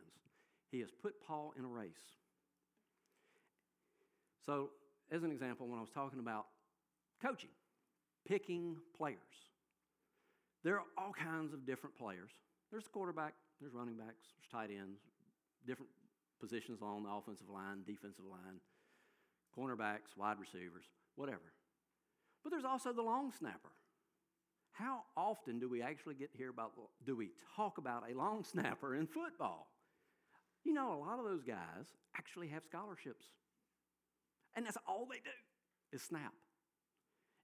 He 0.72 0.80
has 0.80 0.90
put 0.90 1.22
Paul 1.26 1.54
in 1.58 1.66
a 1.66 1.68
race. 1.68 1.92
So, 4.46 4.70
as 5.12 5.24
an 5.24 5.32
example, 5.32 5.68
when 5.68 5.78
I 5.78 5.82
was 5.82 5.92
talking 5.92 6.20
about 6.20 6.46
coaching, 7.22 7.50
picking 8.28 8.78
players, 8.98 9.18
there 10.64 10.76
are 10.76 10.86
all 10.98 11.12
kinds 11.12 11.54
of 11.54 11.66
different 11.66 11.96
players. 11.98 12.32
There's 12.72 12.88
quarterback, 12.88 13.34
there's 13.60 13.74
running 13.74 13.96
backs, 13.96 14.24
there's 14.38 14.48
tight 14.52 14.74
ends, 14.74 15.02
different 15.68 15.92
positions 16.42 16.82
on 16.82 17.04
the 17.04 17.10
offensive 17.10 17.50
line, 17.50 17.84
defensive 17.86 18.26
line, 18.30 18.60
cornerbacks, 19.58 20.18
wide 20.18 20.40
receivers, 20.40 20.86
whatever. 21.16 21.54
But 22.44 22.50
there's 22.50 22.66
also 22.66 22.92
the 22.92 23.02
long 23.02 23.32
snapper. 23.38 23.70
How 24.72 25.04
often 25.16 25.60
do 25.60 25.70
we 25.70 25.82
actually 25.82 26.16
get 26.16 26.30
hear 26.34 26.50
about, 26.50 26.72
do 27.06 27.16
we 27.16 27.30
talk 27.56 27.78
about 27.78 28.04
a 28.12 28.18
long 28.18 28.44
snapper 28.52 28.96
in 28.96 29.06
football? 29.06 29.68
You 30.64 30.74
know, 30.74 30.94
a 30.94 31.00
lot 31.00 31.20
of 31.20 31.26
those 31.26 31.44
guys 31.44 31.88
actually 32.18 32.48
have 32.50 32.64
scholarships. 32.64 33.26
And 34.56 34.66
that's 34.66 34.78
all 34.88 35.08
they 35.10 35.18
do 35.18 35.30
is 35.94 36.02
snap. 36.02 36.34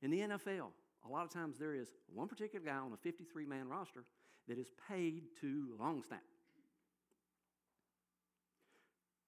In 0.02 0.12
the 0.12 0.20
NFL, 0.20 0.72
a 1.06 1.10
lot 1.10 1.24
of 1.24 1.32
times 1.32 1.58
there 1.58 1.74
is 1.74 1.90
one 2.14 2.28
particular 2.28 2.66
guy 2.66 2.78
on 2.78 2.94
a 2.94 2.98
53 2.98 3.46
man 3.46 3.68
roster 3.68 4.04
that 4.48 4.58
is 4.58 4.68
paid 4.90 5.24
to 5.42 5.76
long 5.80 6.04
snap. 6.04 6.22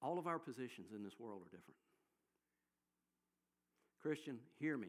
All 0.02 0.18
of 0.18 0.28
our 0.28 0.40
positions 0.40 0.92
in 0.96 1.04
this 1.04 1.20
world 1.20 1.42
are 1.42 1.56
different. 1.56 1.78
Christian, 4.02 4.38
hear 4.60 4.78
me. 4.78 4.88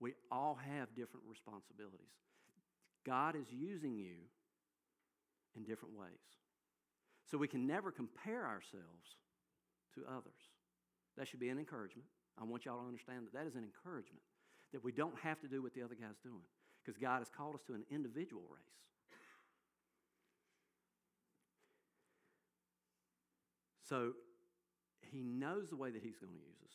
We 0.00 0.12
all 0.30 0.54
have 0.54 0.88
different 0.94 1.24
responsibilities. 1.28 2.12
God 3.06 3.36
is 3.36 3.46
using 3.50 3.96
you 3.96 4.16
in 5.56 5.64
different 5.64 5.96
ways. 5.96 6.10
So 7.30 7.38
we 7.38 7.48
can 7.48 7.66
never 7.66 7.90
compare 7.90 8.44
ourselves 8.46 9.16
to 9.94 10.02
others. 10.08 10.50
That 11.16 11.28
should 11.28 11.40
be 11.40 11.48
an 11.48 11.58
encouragement. 11.58 12.06
I 12.38 12.44
want 12.44 12.64
y'all 12.64 12.80
to 12.80 12.86
understand 12.86 13.26
that 13.26 13.32
that 13.32 13.46
is 13.46 13.54
an 13.54 13.64
encouragement, 13.64 14.22
that 14.72 14.82
we 14.82 14.92
don't 14.92 15.18
have 15.22 15.40
to 15.40 15.48
do 15.48 15.62
what 15.62 15.72
the 15.74 15.82
other 15.82 15.94
guy's 15.94 16.18
doing, 16.22 16.42
because 16.84 16.98
God 16.98 17.18
has 17.18 17.28
called 17.34 17.54
us 17.54 17.62
to 17.68 17.74
an 17.74 17.84
individual 17.90 18.42
race. 18.50 18.60
So 23.88 24.12
he 25.14 25.22
knows 25.22 25.70
the 25.70 25.76
way 25.76 25.90
that 25.90 26.02
he's 26.02 26.18
going 26.18 26.32
to 26.32 26.38
use 26.38 26.58
us, 26.66 26.74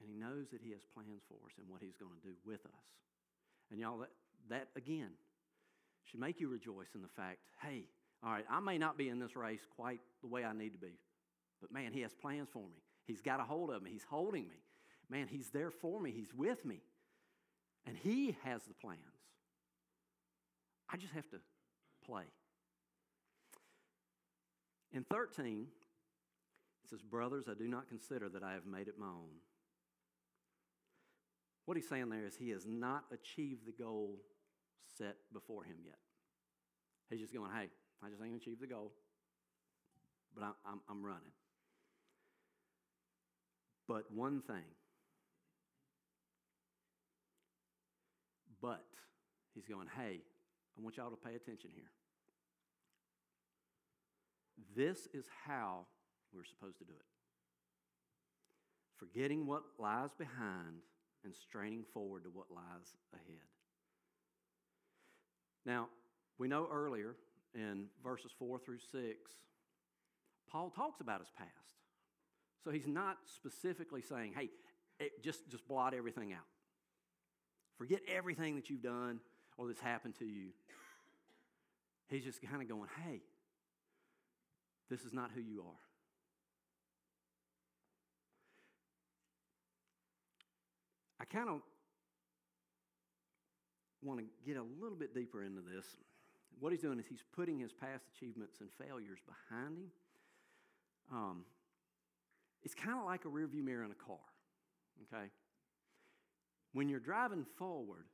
and 0.00 0.10
he 0.10 0.16
knows 0.16 0.50
that 0.50 0.60
he 0.60 0.72
has 0.72 0.82
plans 0.92 1.22
for 1.28 1.38
us 1.46 1.54
and 1.58 1.68
what 1.68 1.80
he's 1.80 1.96
going 1.96 2.12
to 2.20 2.26
do 2.26 2.34
with 2.44 2.66
us. 2.66 2.86
And 3.70 3.78
y'all, 3.78 3.98
that, 3.98 4.10
that 4.50 4.68
again 4.76 5.10
should 6.02 6.18
make 6.18 6.40
you 6.40 6.48
rejoice 6.48 6.94
in 6.94 7.02
the 7.02 7.08
fact 7.08 7.38
hey, 7.62 7.84
all 8.24 8.32
right, 8.32 8.44
I 8.50 8.58
may 8.58 8.78
not 8.78 8.98
be 8.98 9.08
in 9.08 9.20
this 9.20 9.36
race 9.36 9.60
quite 9.76 10.00
the 10.22 10.26
way 10.26 10.44
I 10.44 10.52
need 10.52 10.72
to 10.72 10.78
be, 10.78 10.98
but 11.60 11.72
man, 11.72 11.92
He 11.92 12.00
has 12.00 12.12
plans 12.14 12.48
for 12.52 12.64
me. 12.64 12.82
He's 13.06 13.22
got 13.22 13.40
a 13.40 13.44
hold 13.44 13.70
of 13.70 13.82
me, 13.82 13.90
He's 13.92 14.06
holding 14.08 14.48
me. 14.48 14.60
Man, 15.08 15.28
He's 15.28 15.50
there 15.50 15.70
for 15.70 16.00
me, 16.00 16.10
He's 16.10 16.34
with 16.34 16.64
me, 16.64 16.82
and 17.86 17.96
He 17.96 18.36
has 18.42 18.64
the 18.64 18.74
plans. 18.74 18.98
I 20.90 20.96
just 20.96 21.12
have 21.12 21.28
to 21.30 21.38
play. 22.04 22.24
In 24.92 25.04
13, 25.04 25.66
it 26.88 26.96
says, 26.96 27.02
Brothers, 27.02 27.44
I 27.50 27.54
do 27.54 27.68
not 27.68 27.86
consider 27.86 28.30
that 28.30 28.42
I 28.42 28.54
have 28.54 28.64
made 28.64 28.88
it 28.88 28.94
my 28.98 29.06
own. 29.06 29.40
What 31.66 31.76
he's 31.76 31.86
saying 31.86 32.08
there 32.08 32.24
is 32.24 32.34
he 32.34 32.48
has 32.50 32.64
not 32.66 33.04
achieved 33.12 33.66
the 33.66 33.72
goal 33.72 34.16
set 34.96 35.16
before 35.34 35.64
him 35.64 35.76
yet. 35.84 35.98
He's 37.10 37.20
just 37.20 37.34
going, 37.34 37.50
hey, 37.52 37.68
I 38.02 38.08
just 38.08 38.22
ain't 38.22 38.36
achieved 38.36 38.62
the 38.62 38.66
goal, 38.66 38.92
but 40.34 40.44
I'm, 40.44 40.54
I'm, 40.64 40.80
I'm 40.88 41.04
running. 41.04 41.32
But 43.86 44.10
one 44.10 44.40
thing, 44.40 44.64
but 48.62 48.84
he's 49.54 49.66
going, 49.66 49.88
hey, 49.94 50.20
I 50.78 50.82
want 50.82 50.96
y'all 50.96 51.10
to 51.10 51.16
pay 51.16 51.34
attention 51.34 51.68
here. 51.74 51.90
This 54.74 55.06
is 55.12 55.26
how 55.46 55.86
we're 56.34 56.44
supposed 56.44 56.78
to 56.78 56.84
do 56.84 56.92
it. 56.92 57.06
Forgetting 58.96 59.46
what 59.46 59.62
lies 59.78 60.10
behind 60.18 60.82
and 61.24 61.34
straining 61.34 61.84
forward 61.92 62.24
to 62.24 62.30
what 62.30 62.46
lies 62.50 62.96
ahead. 63.12 63.46
Now, 65.64 65.88
we 66.38 66.48
know 66.48 66.68
earlier 66.72 67.16
in 67.54 67.86
verses 68.02 68.32
4 68.38 68.58
through 68.58 68.78
6, 68.78 69.30
Paul 70.50 70.70
talks 70.70 71.00
about 71.00 71.20
his 71.20 71.30
past. 71.36 71.50
So 72.64 72.70
he's 72.70 72.86
not 72.86 73.18
specifically 73.26 74.02
saying, 74.02 74.32
hey, 74.36 74.50
just, 75.22 75.48
just 75.50 75.66
blot 75.68 75.94
everything 75.94 76.32
out. 76.32 76.46
Forget 77.76 78.00
everything 78.08 78.56
that 78.56 78.68
you've 78.68 78.82
done 78.82 79.20
or 79.56 79.68
that's 79.68 79.80
happened 79.80 80.14
to 80.18 80.24
you. 80.24 80.48
He's 82.08 82.24
just 82.24 82.42
kind 82.42 82.62
of 82.62 82.68
going, 82.68 82.88
hey, 83.04 83.20
this 84.90 85.02
is 85.02 85.12
not 85.12 85.30
who 85.34 85.40
you 85.40 85.60
are. 85.60 85.87
I 91.20 91.24
kind 91.24 91.48
of 91.48 91.60
want 94.02 94.20
to 94.20 94.26
get 94.46 94.56
a 94.56 94.64
little 94.80 94.96
bit 94.96 95.14
deeper 95.14 95.42
into 95.42 95.60
this 95.60 95.84
what 96.60 96.72
he's 96.72 96.80
doing 96.80 96.98
is 96.98 97.06
he's 97.06 97.24
putting 97.34 97.58
his 97.58 97.72
past 97.72 98.04
achievements 98.14 98.60
and 98.60 98.68
failures 98.84 99.18
behind 99.26 99.78
him. 99.78 99.90
Um, 101.12 101.44
it's 102.62 102.74
kind 102.74 102.98
of 102.98 103.06
like 103.06 103.24
a 103.24 103.28
rearview 103.28 103.64
mirror 103.64 103.84
in 103.84 103.90
a 103.90 104.06
car, 104.06 104.18
okay? 105.02 105.26
When 106.72 106.88
you're 106.88 107.00
driving 107.00 107.46
forward, 107.56 108.06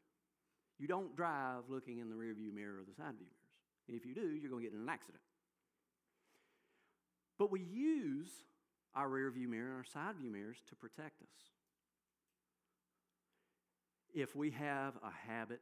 you 0.78 0.86
don't 0.86 1.16
drive 1.16 1.62
looking 1.68 1.98
in 1.98 2.10
the 2.10 2.14
rearview 2.14 2.52
mirror 2.54 2.80
or 2.80 2.84
the 2.86 2.94
side 2.94 3.14
view 3.16 3.26
mirrors. 3.26 4.02
If 4.02 4.06
you 4.06 4.14
do, 4.14 4.36
you're 4.36 4.50
going 4.50 4.62
to 4.62 4.70
get 4.70 4.74
in 4.74 4.82
an 4.82 4.88
accident. 4.88 5.22
But 7.38 7.50
we 7.50 7.60
use 7.60 8.28
our 8.94 9.08
rearview 9.08 9.48
mirror 9.48 9.68
and 9.68 9.76
our 9.78 9.84
side 9.84 10.16
view 10.20 10.30
mirrors 10.30 10.58
to 10.68 10.76
protect 10.76 11.22
us. 11.22 11.53
If 14.14 14.36
we 14.36 14.50
have 14.52 14.94
a 15.02 15.10
habit 15.28 15.60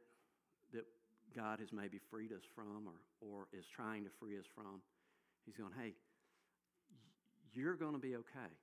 that 0.73 0.85
God 1.35 1.59
has 1.59 1.73
maybe 1.73 1.99
freed 2.09 2.31
us 2.31 2.43
from 2.55 2.87
or, 2.87 3.27
or 3.27 3.47
is 3.51 3.65
trying 3.65 4.03
to 4.03 4.09
free 4.19 4.37
us 4.37 4.45
from, 4.53 4.81
He's 5.45 5.57
going, 5.57 5.71
hey, 5.77 5.93
you're 7.51 7.75
going 7.75 7.93
to 7.93 7.99
be 7.99 8.15
okay. 8.15 8.53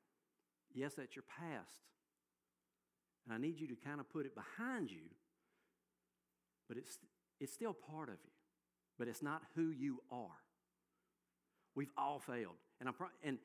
Yes, 0.72 0.94
that's 0.96 1.14
your 1.14 1.24
past. 1.38 1.80
And 3.24 3.34
I 3.34 3.38
need 3.38 3.60
you 3.60 3.66
to 3.68 3.74
kind 3.74 4.00
of 4.00 4.10
put 4.10 4.26
it 4.26 4.32
behind 4.34 4.90
you, 4.90 5.10
but 6.68 6.76
it's, 6.78 6.98
it's 7.40 7.52
still 7.52 7.74
part 7.74 8.08
of 8.08 8.16
you. 8.24 8.30
But 8.98 9.08
it's 9.08 9.22
not 9.22 9.42
who 9.54 9.70
you 9.70 10.02
are. 10.10 10.38
We've 11.74 11.92
all 11.96 12.18
failed. 12.18 12.56
And, 12.80 12.88
I'm 12.88 12.94
and 13.22 13.38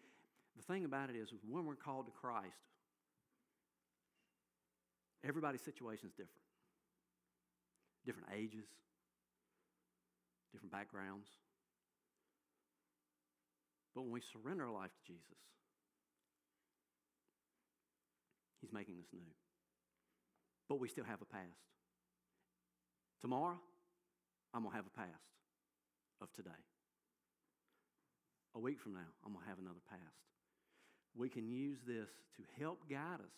the 0.56 0.64
thing 0.64 0.86
about 0.86 1.10
it 1.10 1.16
is, 1.16 1.30
when 1.48 1.66
we're 1.66 1.76
called 1.76 2.08
to 2.08 2.12
Christ, 2.12 2.58
everybody's 5.28 5.62
situation 5.62 6.08
is 6.08 6.14
different. 6.14 6.46
Different 8.06 8.30
ages, 8.38 8.66
different 10.52 10.72
backgrounds. 10.72 11.28
But 13.96 14.04
when 14.04 14.12
we 14.12 14.22
surrender 14.22 14.66
our 14.66 14.72
life 14.74 14.92
to 14.92 15.12
Jesus, 15.12 15.40
He's 18.62 18.72
making 18.74 18.96
us 19.00 19.06
new. 19.14 19.32
But 20.68 20.80
we 20.80 20.88
still 20.88 21.04
have 21.04 21.22
a 21.22 21.26
past. 21.26 21.70
Tomorrow, 23.22 23.58
I'm 24.54 24.62
going 24.62 24.72
to 24.72 24.76
have 24.76 24.86
a 24.86 24.98
past 24.98 25.30
of 26.22 26.32
today. 26.34 26.64
A 28.56 28.60
week 28.60 28.80
from 28.80 28.94
now, 28.94 29.10
I'm 29.26 29.34
going 29.34 29.44
to 29.44 29.50
have 29.50 29.60
another 29.60 29.82
past. 29.90 30.02
We 31.16 31.30
can 31.30 31.48
use 31.48 31.78
this 31.88 32.10
to 32.38 32.44
help 32.62 32.90
guide 32.90 33.22
us 33.22 33.36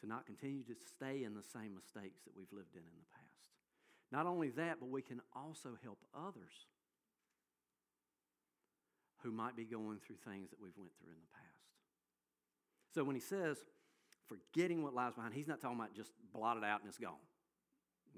to 0.00 0.08
not 0.08 0.26
continue 0.26 0.62
to 0.64 0.74
stay 0.74 1.24
in 1.24 1.34
the 1.34 1.42
same 1.42 1.74
mistakes 1.74 2.20
that 2.24 2.36
we've 2.36 2.52
lived 2.52 2.74
in 2.74 2.82
in 2.82 2.96
the 2.98 3.10
past. 3.12 3.50
Not 4.12 4.26
only 4.26 4.48
that, 4.50 4.80
but 4.80 4.88
we 4.88 5.02
can 5.02 5.20
also 5.34 5.78
help 5.82 5.98
others 6.14 6.66
who 9.22 9.30
might 9.30 9.56
be 9.56 9.64
going 9.64 9.98
through 10.04 10.16
things 10.24 10.50
that 10.50 10.60
we've 10.60 10.76
went 10.76 10.92
through 10.98 11.12
in 11.12 11.20
the 11.20 11.34
past. 11.36 11.50
So 12.94 13.04
when 13.04 13.14
he 13.14 13.20
says 13.20 13.58
forgetting 14.26 14.82
what 14.82 14.94
lies 14.94 15.14
behind, 15.14 15.34
he's 15.34 15.48
not 15.48 15.60
talking 15.60 15.78
about 15.78 15.94
just 15.94 16.12
blot 16.32 16.56
it 16.56 16.64
out 16.64 16.80
and 16.80 16.88
it's 16.88 16.98
gone. 16.98 17.22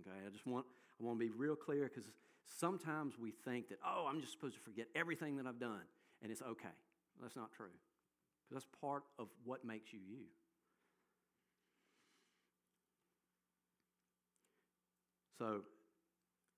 Okay, 0.01 0.17
I 0.27 0.31
just 0.31 0.47
want 0.47 0.65
I 1.01 1.05
want 1.05 1.19
to 1.19 1.25
be 1.25 1.31
real 1.31 1.57
clear 1.57 1.91
because 1.93 2.09
sometimes 2.47 3.19
we 3.19 3.33
think 3.45 3.69
that 3.69 3.79
oh, 3.85 4.07
I'm 4.09 4.21
just 4.21 4.33
supposed 4.33 4.55
to 4.55 4.61
forget 4.61 4.87
everything 4.95 5.37
that 5.37 5.47
I've 5.47 5.61
done 5.61 5.83
and 6.23 6.31
it's 6.31 6.43
okay. 6.43 6.77
That's 7.21 7.37
not 7.37 7.53
true. 7.53 7.75
Because 8.49 8.63
that's 8.63 8.81
part 8.81 9.05
of 9.19 9.29
what 9.45 9.65
makes 9.65 9.93
you 9.93 10.01
you. 10.09 10.25
So, 15.39 15.63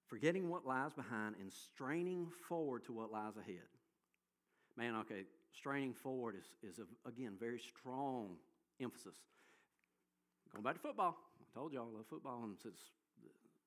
forgetting 0.07 0.49
what 0.49 0.67
lies 0.67 0.93
behind 0.93 1.37
and 1.41 1.53
straining 1.53 2.29
forward 2.49 2.85
to 2.87 2.93
what 2.93 3.13
lies 3.13 3.37
ahead. 3.37 3.69
Man, 4.77 4.97
okay, 4.97 5.23
straining 5.57 5.95
forward 5.95 6.35
is, 6.37 6.73
is 6.73 6.81
a, 6.81 7.09
again, 7.09 7.35
very 7.39 7.61
strong 7.61 8.37
emphasis. 8.81 9.17
Going 10.53 10.65
back 10.65 10.75
to 10.75 10.81
football. 10.81 11.17
I 11.41 11.59
told 11.59 11.73
y'all 11.73 11.89
I 11.93 11.97
love 11.97 12.07
football, 12.11 12.43
and 12.45 12.57
since 12.61 12.79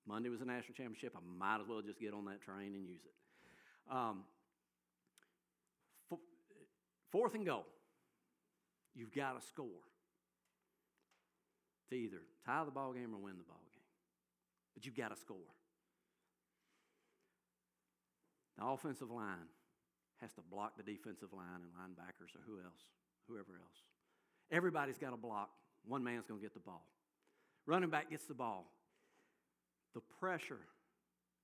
Monday 0.08 0.29
was 0.29 0.39
the 0.39 0.45
national 0.45 0.75
championship, 0.75 1.13
I 1.15 1.19
might 1.38 1.62
as 1.62 1.67
well 1.67 1.81
just 1.81 1.99
get 1.99 2.13
on 2.13 2.25
that 2.25 2.41
train 2.41 2.73
and 2.75 2.86
use 2.86 3.01
it. 3.05 3.93
Um, 3.93 4.23
fourth 7.12 7.36
and 7.36 7.45
goal. 7.45 7.65
You've 8.95 9.13
got 9.13 9.39
to 9.39 9.45
score 9.45 9.84
to 11.89 11.95
either 11.95 12.21
tie 12.45 12.63
the 12.65 12.71
ball 12.71 12.93
game 12.93 13.13
or 13.13 13.19
win 13.19 13.38
the 13.38 13.43
ball. 13.43 13.66
But 14.77 14.85
you've 14.85 14.95
got 14.95 15.09
to 15.09 15.15
score. 15.15 15.37
The 18.59 18.63
offensive 18.63 19.09
line 19.09 19.49
has 20.21 20.31
to 20.33 20.41
block 20.51 20.77
the 20.77 20.83
defensive 20.83 21.33
line 21.33 21.63
and 21.63 21.71
linebackers 21.73 22.35
or 22.35 22.41
who 22.45 22.59
else, 22.63 22.83
whoever 23.27 23.57
else. 23.57 23.81
Everybody's 24.51 24.99
got 24.99 25.09
to 25.09 25.17
block. 25.17 25.49
One 25.83 26.03
man's 26.03 26.27
going 26.27 26.39
to 26.39 26.43
get 26.43 26.53
the 26.53 26.59
ball. 26.59 26.85
Running 27.65 27.89
back 27.89 28.11
gets 28.11 28.25
the 28.25 28.35
ball. 28.35 28.71
The 29.95 30.01
pressure. 30.19 30.59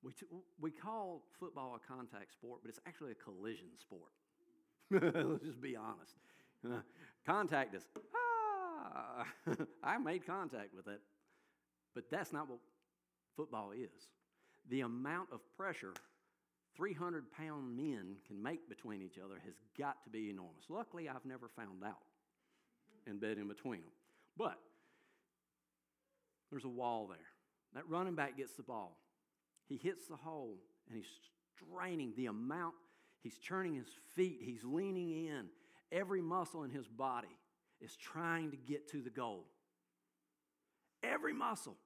We, 0.04 0.12
t- 0.12 0.28
we 0.62 0.69
call 0.69 1.24
football 1.39 1.76
a 1.76 1.91
contact 1.91 2.34
sport, 2.34 2.60
but 2.62 2.69
it's 2.69 2.82
actually 2.86 3.13
a 3.13 3.15
collision 3.15 3.69
sport. 3.80 4.12
Let's 4.91 5.43
just 5.43 5.60
be 5.60 5.76
honest. 5.76 6.17
Contact 7.26 7.74
is, 7.74 7.84
ah, 8.15 9.26
I 9.84 9.98
made 9.98 10.24
contact 10.24 10.76
with 10.76 10.88
it. 10.88 11.02
But 11.96 12.12
that's 12.12 12.32
not 12.32 12.48
what 12.48 12.60
football 13.36 13.72
is. 13.72 14.10
The 14.69 14.82
amount 14.82 15.30
of 15.32 15.39
pressure 15.58 15.93
300 16.76 17.32
pound 17.32 17.76
men 17.76 18.15
can 18.28 18.41
make 18.41 18.67
between 18.67 19.02
each 19.02 19.19
other 19.24 19.36
has 19.46 19.56
got 19.78 20.04
to 20.04 20.10
be 20.10 20.30
enormous. 20.30 20.65
Luckily, 20.69 21.08
I've 21.08 21.26
never 21.26 21.48
found 21.48 21.84
out 21.86 21.98
and 23.06 23.19
been 23.19 23.38
in 23.38 23.48
between 23.48 23.82
them. 23.82 23.91
But 24.38 24.58
there's 26.50 26.65
a 26.65 26.69
wall 26.69 27.08
there. 27.08 27.17
That 27.74 27.89
running 27.89 28.15
back 28.15 28.38
gets 28.38 28.54
the 28.54 28.63
ball. 28.63 28.98
He 29.67 29.78
hits 29.78 30.08
the 30.08 30.15
hole 30.15 30.58
and 30.88 30.98
he's 30.98 31.08
straining 31.56 32.13
the 32.15 32.28
amount, 32.28 32.74
he's 33.22 33.38
churning 33.38 33.76
his 33.76 33.88
feet, 34.15 34.39
he's 34.41 34.63
leaning 34.63 35.28
in. 35.28 35.46
Every 35.91 36.22
muscle 36.22 36.63
in 36.63 36.72
his 36.72 36.88
body 36.88 37.36
is 37.80 37.96
trying 37.96 38.52
to 38.52 38.58
get 38.58 38.89
to 38.91 39.02
the 39.02 39.10
goal. 39.10 39.46
Every 41.04 41.34
muscle. 41.34 41.78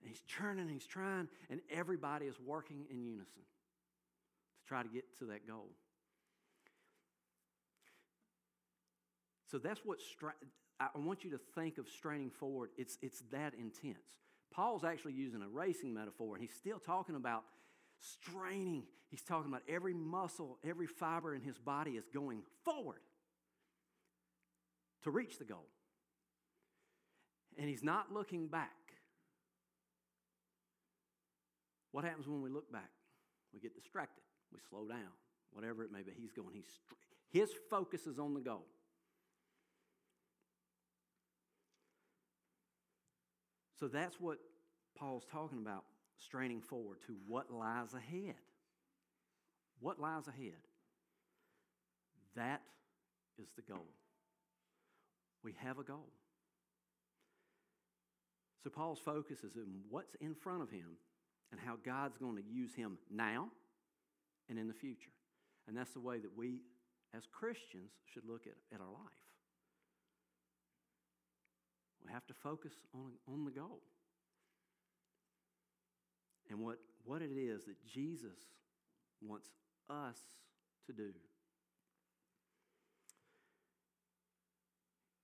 And 0.00 0.08
he's 0.08 0.20
churning, 0.22 0.68
he's 0.68 0.86
trying, 0.86 1.28
and 1.50 1.60
everybody 1.70 2.26
is 2.26 2.36
working 2.44 2.86
in 2.90 3.02
unison 3.02 3.42
to 3.42 4.68
try 4.68 4.82
to 4.82 4.88
get 4.88 5.04
to 5.18 5.26
that 5.26 5.46
goal. 5.46 5.70
So 9.50 9.58
that's 9.58 9.80
what 9.84 10.00
stra- 10.00 10.34
I 10.78 10.88
want 10.96 11.24
you 11.24 11.30
to 11.30 11.40
think 11.54 11.78
of 11.78 11.88
straining 11.88 12.30
forward. 12.30 12.70
It's, 12.76 12.98
it's 13.02 13.22
that 13.32 13.54
intense. 13.54 14.20
Paul's 14.52 14.84
actually 14.84 15.14
using 15.14 15.42
a 15.42 15.48
racing 15.48 15.92
metaphor, 15.92 16.34
and 16.34 16.42
he's 16.42 16.54
still 16.54 16.78
talking 16.78 17.16
about 17.16 17.44
straining. 17.98 18.84
He's 19.10 19.22
talking 19.22 19.50
about 19.50 19.62
every 19.68 19.94
muscle, 19.94 20.58
every 20.64 20.86
fiber 20.86 21.34
in 21.34 21.42
his 21.42 21.58
body 21.58 21.92
is 21.92 22.04
going 22.12 22.42
forward 22.64 23.00
to 25.02 25.10
reach 25.10 25.38
the 25.38 25.44
goal. 25.44 25.66
And 27.58 27.68
he's 27.68 27.82
not 27.82 28.12
looking 28.12 28.46
back. 28.46 28.77
What 31.98 32.04
happens 32.04 32.28
when 32.28 32.42
we 32.42 32.48
look 32.48 32.70
back? 32.70 32.90
We 33.52 33.58
get 33.58 33.74
distracted. 33.74 34.22
We 34.52 34.60
slow 34.70 34.86
down, 34.86 35.10
whatever 35.50 35.82
it 35.82 35.90
may 35.90 36.02
be. 36.02 36.12
He's 36.16 36.30
going, 36.30 36.54
he's, 36.54 36.78
his 37.28 37.50
focus 37.68 38.06
is 38.06 38.20
on 38.20 38.34
the 38.34 38.40
goal. 38.40 38.66
So 43.80 43.88
that's 43.88 44.20
what 44.20 44.38
Paul's 44.96 45.24
talking 45.28 45.58
about, 45.58 45.82
straining 46.16 46.60
forward 46.60 46.98
to 47.08 47.16
what 47.26 47.52
lies 47.52 47.94
ahead. 47.94 48.36
What 49.80 49.98
lies 49.98 50.28
ahead? 50.28 50.62
That 52.36 52.62
is 53.42 53.48
the 53.56 53.62
goal. 53.62 53.88
We 55.42 55.52
have 55.64 55.80
a 55.80 55.82
goal. 55.82 56.12
So 58.62 58.70
Paul's 58.70 59.00
focus 59.00 59.42
is 59.42 59.56
in 59.56 59.80
what's 59.90 60.14
in 60.20 60.36
front 60.36 60.62
of 60.62 60.70
him 60.70 60.98
and 61.50 61.60
how 61.60 61.76
God's 61.84 62.16
going 62.18 62.36
to 62.36 62.42
use 62.42 62.74
him 62.74 62.98
now 63.10 63.48
and 64.48 64.58
in 64.58 64.68
the 64.68 64.74
future. 64.74 65.10
And 65.66 65.76
that's 65.76 65.92
the 65.92 66.00
way 66.00 66.18
that 66.18 66.36
we, 66.36 66.62
as 67.14 67.24
Christians, 67.30 67.92
should 68.12 68.24
look 68.26 68.46
at, 68.46 68.54
at 68.74 68.80
our 68.80 68.90
life. 68.90 69.24
We 72.04 72.12
have 72.12 72.26
to 72.28 72.34
focus 72.34 72.72
on, 72.94 73.12
on 73.26 73.44
the 73.44 73.50
goal 73.50 73.80
and 76.50 76.60
what, 76.60 76.78
what 77.04 77.22
it 77.22 77.32
is 77.36 77.64
that 77.64 77.76
Jesus 77.86 78.38
wants 79.20 79.50
us 79.90 80.18
to 80.86 80.92
do. 80.92 81.12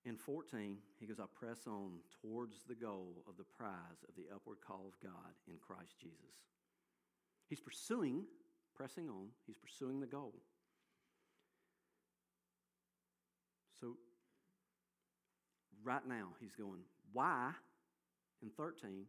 In 0.07 0.17
14, 0.17 0.77
he 1.01 1.07
goes, 1.07 1.19
I 1.19 1.25
press 1.35 1.67
on 1.67 1.93
towards 2.21 2.63
the 2.69 2.75
goal 2.75 3.25
of 3.27 3.37
the 3.39 3.45
prize 3.45 4.05
of 4.07 4.15
the 4.17 4.27
upward 4.35 4.59
call 4.67 4.87
of 4.87 5.01
God 5.03 5.33
in 5.49 5.57
Christ 5.57 5.99
Jesus. 5.99 6.37
He's 7.49 7.61
pursuing, 7.61 8.25
pressing 8.75 9.09
on, 9.09 9.29
he's 9.47 9.57
pursuing 9.57 10.01
the 10.01 10.07
goal. 10.07 10.35
So, 13.81 13.97
right 15.83 16.07
now, 16.07 16.29
he's 16.39 16.55
going, 16.55 16.81
Why, 17.13 17.53
in 18.43 18.51
13, 18.51 19.07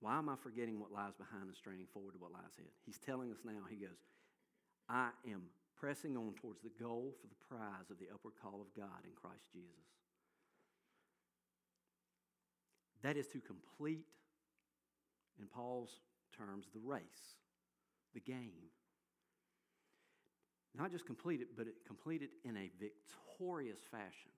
why 0.00 0.18
am 0.18 0.28
I 0.28 0.36
forgetting 0.42 0.80
what 0.80 0.92
lies 0.92 1.14
behind 1.18 1.48
and 1.48 1.56
straining 1.56 1.86
forward 1.92 2.12
to 2.12 2.18
what 2.18 2.32
lies 2.32 2.54
ahead? 2.56 2.70
He's 2.86 2.98
telling 2.98 3.30
us 3.30 3.38
now, 3.44 3.66
he 3.68 3.76
goes, 3.76 3.98
I 4.88 5.10
am 5.26 5.42
pressing 5.78 6.16
on 6.16 6.34
towards 6.34 6.60
the 6.62 6.72
goal 6.82 7.14
for 7.20 7.26
the 7.28 7.56
prize 7.56 7.90
of 7.90 7.98
the 7.98 8.06
upward 8.12 8.34
call 8.42 8.60
of 8.60 8.74
God 8.76 9.04
in 9.04 9.12
Christ 9.14 9.44
Jesus. 9.52 9.70
That 13.02 13.16
is 13.16 13.28
to 13.28 13.40
complete, 13.40 14.06
in 15.38 15.46
Paul's 15.46 16.00
terms, 16.36 16.66
the 16.74 16.80
race, 16.80 17.36
the 18.12 18.20
game. 18.20 18.70
Not 20.74 20.90
just 20.90 21.06
complete 21.06 21.40
it, 21.40 21.48
but 21.56 21.66
complete 21.86 22.22
it 22.22 22.30
in 22.44 22.56
a 22.56 22.70
victorious 22.78 23.78
fashion. 23.90 24.32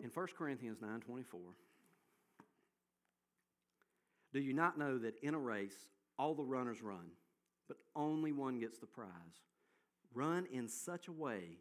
In 0.00 0.10
1 0.10 0.26
Corinthians 0.36 0.78
9:24, 0.80 1.54
do 4.32 4.40
you 4.40 4.52
not 4.52 4.78
know 4.78 4.98
that 4.98 5.18
in 5.22 5.34
a 5.34 5.38
race 5.38 5.88
all 6.18 6.34
the 6.34 6.44
runners 6.44 6.82
run, 6.82 7.10
but 7.68 7.76
only 7.94 8.32
one 8.32 8.58
gets 8.58 8.78
the 8.78 8.86
prize? 8.86 9.08
Run 10.12 10.46
in 10.52 10.68
such 10.68 11.08
a 11.08 11.12
way 11.12 11.58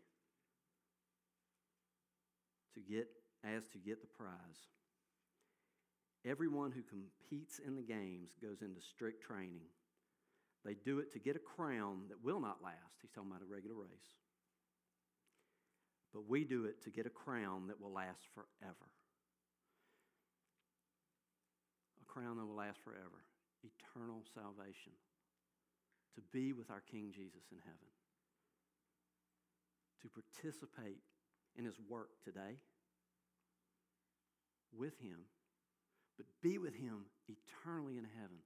to 2.73 2.81
get 2.81 3.07
as 3.43 3.67
to 3.67 3.77
get 3.77 4.01
the 4.01 4.07
prize. 4.07 4.67
Everyone 6.25 6.71
who 6.71 6.81
competes 6.81 7.59
in 7.59 7.75
the 7.75 7.81
games 7.81 8.31
goes 8.41 8.61
into 8.61 8.81
strict 8.81 9.23
training. 9.23 9.67
They 10.65 10.73
do 10.73 10.99
it 10.99 11.13
to 11.13 11.19
get 11.19 11.35
a 11.35 11.39
crown 11.39 12.03
that 12.09 12.23
will 12.23 12.41
not 12.41 12.63
last. 12.63 12.99
He's 13.01 13.11
talking 13.11 13.29
about 13.29 13.41
a 13.41 13.53
regular 13.53 13.75
race. 13.75 14.17
But 16.13 16.27
we 16.27 16.43
do 16.43 16.65
it 16.65 16.83
to 16.83 16.89
get 16.89 17.05
a 17.05 17.11
crown 17.11 17.67
that 17.67 17.79
will 17.79 17.93
last 17.93 18.23
forever. 18.33 18.89
A 22.01 22.05
crown 22.05 22.37
that 22.37 22.45
will 22.45 22.55
last 22.55 22.79
forever. 22.83 23.23
Eternal 23.63 24.23
salvation. 24.33 24.93
To 26.15 26.21
be 26.31 26.53
with 26.53 26.69
our 26.71 26.81
King 26.81 27.11
Jesus 27.13 27.43
in 27.51 27.59
heaven. 27.59 27.91
To 30.01 30.09
participate 30.09 31.01
in 31.55 31.65
his 31.65 31.77
work 31.89 32.09
today 32.23 32.57
with 34.75 34.99
him, 34.99 35.19
but 36.17 36.25
be 36.41 36.57
with 36.57 36.75
him 36.75 37.05
eternally 37.27 37.97
in 37.97 38.05
heaven. 38.19 38.37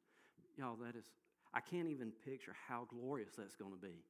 Y'all, 0.57 0.75
that 0.77 0.95
is, 0.95 1.05
I 1.53 1.59
can't 1.61 1.87
even 1.87 2.11
picture 2.25 2.55
how 2.67 2.87
glorious 2.89 3.33
that's 3.37 3.55
going 3.55 3.71
to 3.71 3.77
be. 3.77 4.03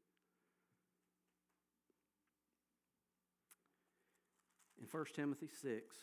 In 4.80 4.88
1 4.90 5.06
Timothy 5.16 5.50
6 5.62 5.96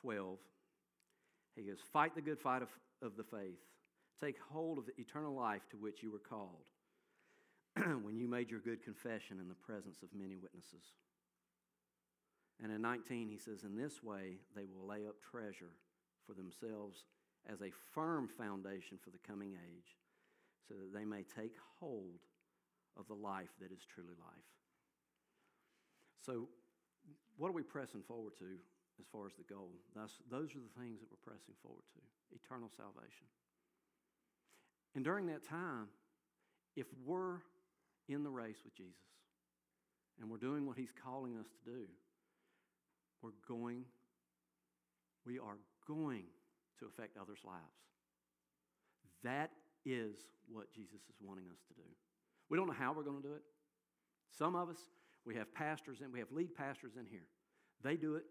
12, 0.00 0.38
he 1.58 1.64
goes, 1.64 1.78
Fight 1.92 2.14
the 2.14 2.22
good 2.22 2.38
fight 2.38 2.62
of, 2.62 2.68
of 3.02 3.16
the 3.16 3.24
faith. 3.24 3.58
Take 4.20 4.36
hold 4.52 4.78
of 4.78 4.86
the 4.86 4.98
eternal 4.98 5.34
life 5.34 5.62
to 5.70 5.76
which 5.76 6.02
you 6.02 6.10
were 6.10 6.18
called 6.18 6.66
when 8.02 8.16
you 8.16 8.28
made 8.28 8.50
your 8.50 8.60
good 8.60 8.82
confession 8.82 9.38
in 9.40 9.48
the 9.48 9.54
presence 9.54 10.02
of 10.02 10.08
many 10.14 10.36
witnesses. 10.36 10.84
And 12.62 12.72
in 12.72 12.82
19, 12.82 13.28
he 13.28 13.38
says, 13.38 13.62
In 13.62 13.76
this 13.76 14.02
way, 14.02 14.38
they 14.56 14.64
will 14.64 14.86
lay 14.86 15.06
up 15.06 15.16
treasure 15.30 15.72
for 16.26 16.34
themselves 16.34 17.04
as 17.50 17.60
a 17.62 17.70
firm 17.94 18.28
foundation 18.28 18.98
for 19.02 19.10
the 19.10 19.18
coming 19.26 19.52
age, 19.52 19.96
so 20.66 20.74
that 20.74 20.92
they 20.92 21.04
may 21.04 21.22
take 21.22 21.54
hold 21.80 22.20
of 22.98 23.06
the 23.06 23.14
life 23.14 23.50
that 23.60 23.70
is 23.70 23.86
truly 23.86 24.14
life. 24.18 24.48
So, 26.26 26.48
what 27.36 27.48
are 27.48 27.52
we 27.52 27.62
pressing 27.62 28.02
forward 28.02 28.34
to 28.40 28.58
as 29.00 29.06
far 29.12 29.26
as 29.26 29.32
the 29.38 29.46
goal? 29.52 29.70
Thus, 29.94 30.10
those 30.30 30.54
are 30.54 30.62
the 30.62 30.80
things 30.80 31.00
that 31.00 31.08
we're 31.10 31.22
pressing 31.24 31.54
forward 31.62 31.84
to 31.94 32.00
eternal 32.34 32.70
salvation. 32.76 33.26
And 34.94 35.04
during 35.04 35.26
that 35.26 35.44
time, 35.44 35.88
if 36.76 36.86
we're 37.04 37.38
in 38.08 38.22
the 38.22 38.30
race 38.30 38.58
with 38.64 38.74
Jesus 38.74 38.96
and 40.20 40.30
we're 40.30 40.38
doing 40.38 40.66
what 40.66 40.76
he's 40.76 40.92
calling 40.92 41.36
us 41.36 41.46
to 41.46 41.70
do, 41.70 41.84
we're 43.22 43.36
going, 43.48 43.84
we 45.26 45.38
are 45.38 45.58
going 45.86 46.24
to 46.78 46.86
affect 46.86 47.16
others' 47.16 47.40
lives. 47.44 47.62
That 49.24 49.50
is 49.84 50.16
what 50.50 50.72
Jesus 50.72 51.02
is 51.08 51.16
wanting 51.20 51.46
us 51.50 51.58
to 51.68 51.74
do. 51.74 51.88
We 52.48 52.56
don't 52.56 52.66
know 52.66 52.72
how 52.78 52.92
we're 52.92 53.02
going 53.02 53.22
to 53.22 53.28
do 53.28 53.34
it. 53.34 53.42
Some 54.36 54.54
of 54.54 54.68
us, 54.68 54.78
we 55.24 55.34
have 55.34 55.52
pastors 55.54 56.00
and 56.00 56.12
we 56.12 56.18
have 56.18 56.30
lead 56.30 56.54
pastors 56.54 56.92
in 56.98 57.06
here. 57.06 57.26
They 57.82 57.96
do 57.96 58.14
it 58.14 58.24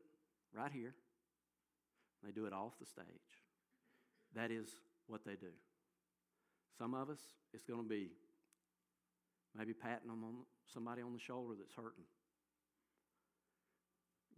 right 0.53 0.71
here. 0.71 0.93
They 2.23 2.31
do 2.31 2.45
it 2.45 2.53
off 2.53 2.73
the 2.79 2.85
stage. 2.85 3.05
That 4.35 4.51
is 4.51 4.67
what 5.07 5.23
they 5.25 5.35
do. 5.35 5.53
Some 6.77 6.93
of 6.93 7.09
us, 7.09 7.19
it's 7.53 7.65
going 7.65 7.83
to 7.83 7.89
be 7.89 8.09
maybe 9.55 9.73
patting 9.73 10.09
them 10.09 10.23
on 10.23 10.33
somebody 10.71 11.01
on 11.01 11.13
the 11.13 11.19
shoulder 11.19 11.55
that's 11.57 11.73
hurting 11.73 12.05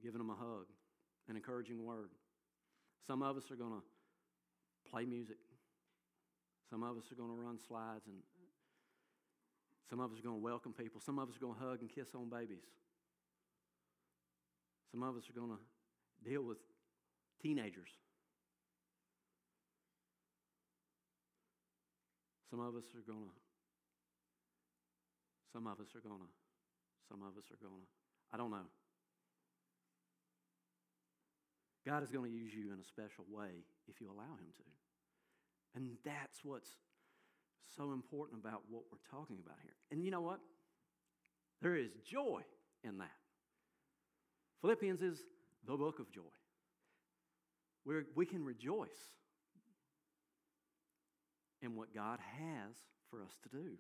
giving 0.02 0.20
them 0.20 0.30
a 0.30 0.36
hug, 0.36 0.66
an 1.28 1.36
encouraging 1.36 1.84
word. 1.84 2.10
Some 3.06 3.22
of 3.22 3.38
us 3.38 3.52
are 3.52 3.56
going 3.56 3.74
to 3.74 3.84
play 4.90 5.06
music. 5.06 5.38
Some 6.70 6.84
of 6.84 6.98
us 6.98 7.12
are 7.12 7.16
going 7.16 7.30
to 7.30 7.36
run 7.36 7.58
slides, 7.68 8.06
and 8.08 8.18
some 9.90 10.00
of 10.00 10.12
us 10.12 10.20
are 10.20 10.24
going 10.24 10.38
to 10.38 10.44
welcome 10.44 10.74
people. 10.74 11.02
Some 11.02 11.20
of 11.20 11.30
us 11.30 11.36
are 11.36 11.40
going 11.40 11.56
to 11.56 11.66
hug 11.66 11.82
and 11.82 11.90
kiss 11.90 12.14
on 12.16 12.30
babies. 12.30 12.64
Some 14.92 15.04
of 15.04 15.16
us 15.16 15.24
are 15.30 15.34
going 15.34 15.52
to 15.52 15.62
deal 16.24 16.44
with 16.44 16.58
teenagers. 17.42 17.90
Some 22.50 22.60
of 22.60 22.76
us 22.76 22.86
are 22.96 23.06
going 23.06 23.30
to, 23.30 23.42
some 25.54 25.68
of 25.68 25.80
us 25.80 25.88
are 25.96 26.02
going 26.02 26.20
to, 26.20 26.34
some 27.08 27.22
of 27.22 27.38
us 27.38 27.46
are 27.52 27.62
going 27.62 27.82
to, 27.82 27.88
I 28.34 28.38
don't 28.38 28.52
know. 28.52 28.68
God 31.88 32.04
is 32.04 32.12
going 32.12 32.30
to 32.30 32.38
use 32.38 32.54
you 32.54 32.74
in 32.74 32.80
a 32.80 32.84
special 32.84 33.26
way 33.32 33.64
if 33.88 34.02
you 34.02 34.08
allow 34.08 34.34
Him 34.38 34.50
to. 34.58 34.64
And 35.76 35.92
that's 36.04 36.44
what's 36.44 36.70
so 37.78 37.92
important 37.94 38.42
about 38.42 38.64
what 38.70 38.84
we're 38.92 38.98
talking 39.10 39.38
about 39.44 39.58
here. 39.62 39.76
And 39.92 40.04
you 40.04 40.12
know 40.12 40.22
what? 40.22 40.40
There 41.62 41.76
is 41.76 41.92
joy 42.04 42.42
in 42.84 42.98
that. 42.98 43.18
Philippians 44.62 45.02
is 45.02 45.20
the 45.66 45.76
book 45.78 46.00
of 46.00 46.12
joy. 46.12 46.22
Where 47.84 48.04
we 48.16 48.26
can 48.26 48.44
rejoice 48.44 48.90
in 51.62 51.76
what 51.76 51.94
God 51.94 52.20
has 52.38 52.76
for 53.10 53.22
us 53.22 53.34
to 53.44 53.50
do. 53.50 53.72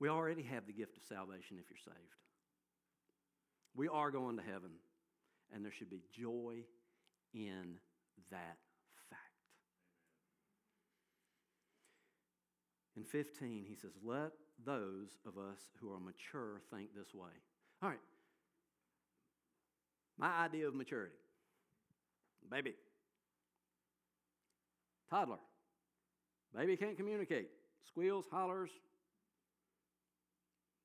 We 0.00 0.08
already 0.08 0.42
have 0.42 0.66
the 0.66 0.72
gift 0.72 0.96
of 0.96 1.04
salvation 1.04 1.58
if 1.60 1.70
you're 1.70 1.94
saved. 1.94 2.14
We 3.74 3.88
are 3.88 4.10
going 4.10 4.36
to 4.36 4.42
heaven, 4.42 4.72
and 5.54 5.64
there 5.64 5.72
should 5.72 5.90
be 5.90 6.02
joy 6.12 6.64
in 7.32 7.76
that 8.30 8.58
fact. 9.08 9.22
In 12.96 13.04
15, 13.04 13.64
he 13.66 13.76
says, 13.76 13.92
Let 14.04 14.32
those 14.64 15.18
of 15.26 15.38
us 15.38 15.60
who 15.80 15.92
are 15.92 16.00
mature 16.00 16.60
think 16.70 16.94
this 16.94 17.14
way. 17.14 17.30
All 17.82 17.88
right. 17.88 17.98
My 20.18 20.44
idea 20.44 20.68
of 20.68 20.74
maturity. 20.74 21.14
Baby, 22.50 22.74
toddler, 25.08 25.38
baby 26.54 26.76
can't 26.76 26.96
communicate, 26.96 27.48
squeals, 27.86 28.26
hollers, 28.30 28.70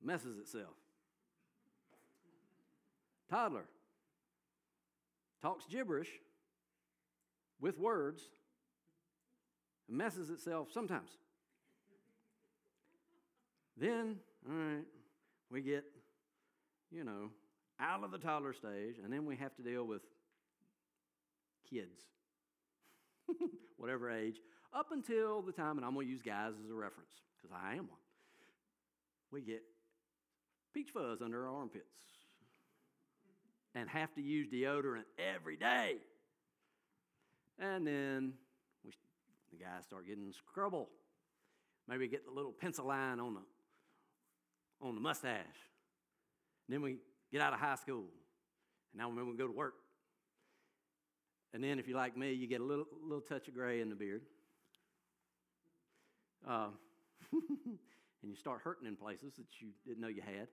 messes 0.01 0.37
itself. 0.37 0.75
Toddler. 3.29 3.65
Talks 5.41 5.65
gibberish 5.67 6.09
with 7.59 7.77
words 7.77 8.21
messes 9.89 10.29
itself 10.29 10.69
sometimes. 10.73 11.11
Then, 13.75 14.17
all 14.49 14.55
right, 14.55 14.85
we 15.51 15.61
get, 15.61 15.85
you 16.91 17.03
know, 17.03 17.29
out 17.79 18.03
of 18.03 18.11
the 18.11 18.17
toddler 18.17 18.53
stage, 18.53 18.95
and 19.03 19.11
then 19.11 19.25
we 19.25 19.35
have 19.35 19.55
to 19.55 19.61
deal 19.61 19.85
with 19.85 20.01
kids, 21.69 22.01
whatever 23.77 24.11
age, 24.11 24.37
up 24.73 24.87
until 24.91 25.41
the 25.41 25.51
time, 25.51 25.77
and 25.77 25.85
I'm 25.85 25.93
going 25.93 26.07
to 26.07 26.11
use 26.11 26.21
guys 26.21 26.53
as 26.63 26.69
a 26.69 26.73
reference 26.73 27.11
because 27.37 27.55
I 27.55 27.73
am 27.73 27.87
one. 27.87 27.99
We 29.31 29.41
get 29.41 29.63
peach 30.73 30.89
fuzz 30.93 31.21
under 31.21 31.47
our 31.47 31.55
armpits 31.55 31.83
and 33.75 33.89
have 33.89 34.13
to 34.15 34.21
use 34.21 34.47
deodorant 34.47 35.03
every 35.35 35.57
day. 35.57 35.97
And 37.59 37.85
then 37.85 38.33
we, 38.83 38.91
the 39.51 39.57
guys 39.57 39.83
start 39.83 40.07
getting 40.07 40.31
scrubble. 40.31 40.89
Maybe 41.87 42.07
get 42.07 42.25
the 42.25 42.31
little 42.31 42.51
pencil 42.51 42.87
line 42.87 43.19
on 43.19 43.35
the, 43.35 44.85
on 44.85 44.95
the 44.95 45.01
mustache. 45.01 45.45
And 46.67 46.75
then 46.75 46.81
we 46.81 46.97
get 47.31 47.41
out 47.41 47.53
of 47.53 47.59
high 47.59 47.75
school. 47.75 48.05
And 48.93 48.99
now 48.99 49.09
we 49.09 49.37
go 49.37 49.47
to 49.47 49.53
work. 49.53 49.75
And 51.53 51.63
then, 51.63 51.79
if 51.79 51.87
you're 51.87 51.97
like 51.97 52.17
me, 52.17 52.33
you 52.33 52.47
get 52.47 52.61
a 52.61 52.63
little, 52.63 52.85
little 53.01 53.21
touch 53.21 53.47
of 53.47 53.53
gray 53.53 53.81
in 53.81 53.89
the 53.89 53.95
beard. 53.95 54.21
Uh, 56.47 56.67
and 57.31 58.31
you 58.31 58.35
start 58.35 58.61
hurting 58.63 58.87
in 58.87 58.95
places 58.95 59.33
that 59.37 59.45
you 59.59 59.69
didn't 59.85 60.01
know 60.01 60.07
you 60.07 60.21
had. 60.21 60.47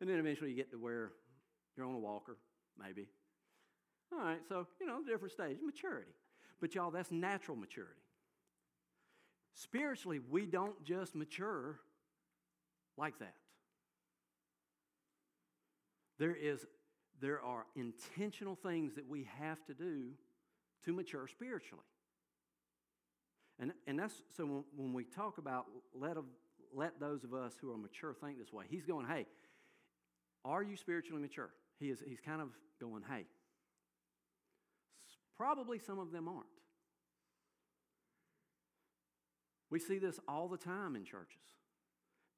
And 0.00 0.08
then 0.08 0.18
eventually 0.18 0.50
you 0.50 0.56
get 0.56 0.70
to 0.72 0.78
where 0.78 1.12
you're 1.76 1.86
on 1.86 1.94
a 1.94 1.98
walker, 1.98 2.36
maybe. 2.78 3.08
All 4.12 4.18
right, 4.18 4.40
so, 4.48 4.66
you 4.80 4.86
know, 4.86 5.02
different 5.04 5.32
stage, 5.32 5.58
maturity. 5.64 6.10
But 6.60 6.74
y'all, 6.74 6.90
that's 6.90 7.10
natural 7.10 7.56
maturity. 7.56 8.00
Spiritually, 9.54 10.20
we 10.30 10.46
don't 10.46 10.82
just 10.84 11.14
mature 11.14 11.80
like 12.96 13.18
that. 13.18 13.34
There 16.18 16.34
is 16.34 16.66
there 17.20 17.42
are 17.42 17.66
intentional 17.74 18.54
things 18.54 18.94
that 18.94 19.08
we 19.08 19.26
have 19.38 19.64
to 19.66 19.74
do 19.74 20.10
to 20.84 20.92
mature 20.92 21.26
spiritually. 21.26 21.84
And, 23.58 23.72
and 23.86 23.98
that's 23.98 24.14
so 24.36 24.44
when, 24.46 24.64
when 24.76 24.92
we 24.92 25.04
talk 25.04 25.38
about 25.38 25.66
let, 25.94 26.16
let 26.72 27.00
those 27.00 27.24
of 27.24 27.34
us 27.34 27.54
who 27.60 27.72
are 27.72 27.76
mature 27.76 28.14
think 28.14 28.38
this 28.38 28.52
way, 28.52 28.64
he's 28.68 28.84
going, 28.84 29.06
hey, 29.06 29.26
are 30.44 30.62
you 30.62 30.76
spiritually 30.76 31.20
mature? 31.20 31.50
He 31.80 31.90
is, 31.90 32.02
he's 32.06 32.20
kind 32.20 32.40
of 32.40 32.50
going, 32.80 33.02
hey, 33.08 33.24
probably 35.36 35.78
some 35.78 35.98
of 35.98 36.12
them 36.12 36.28
aren't. 36.28 36.46
We 39.70 39.80
see 39.80 39.98
this 39.98 40.18
all 40.28 40.48
the 40.48 40.56
time 40.56 40.96
in 40.96 41.04
churches. 41.04 41.42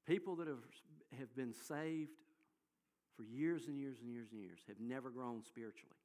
People 0.06 0.36
that 0.36 0.48
have, 0.48 0.64
have 1.18 1.36
been 1.36 1.54
saved 1.68 2.10
for 3.16 3.24
years 3.24 3.66
and 3.66 3.78
years 3.78 3.96
and 4.00 4.10
years 4.10 4.28
and 4.32 4.40
years 4.40 4.60
have 4.68 4.80
never 4.80 5.10
grown 5.10 5.42
spiritually. 5.44 5.96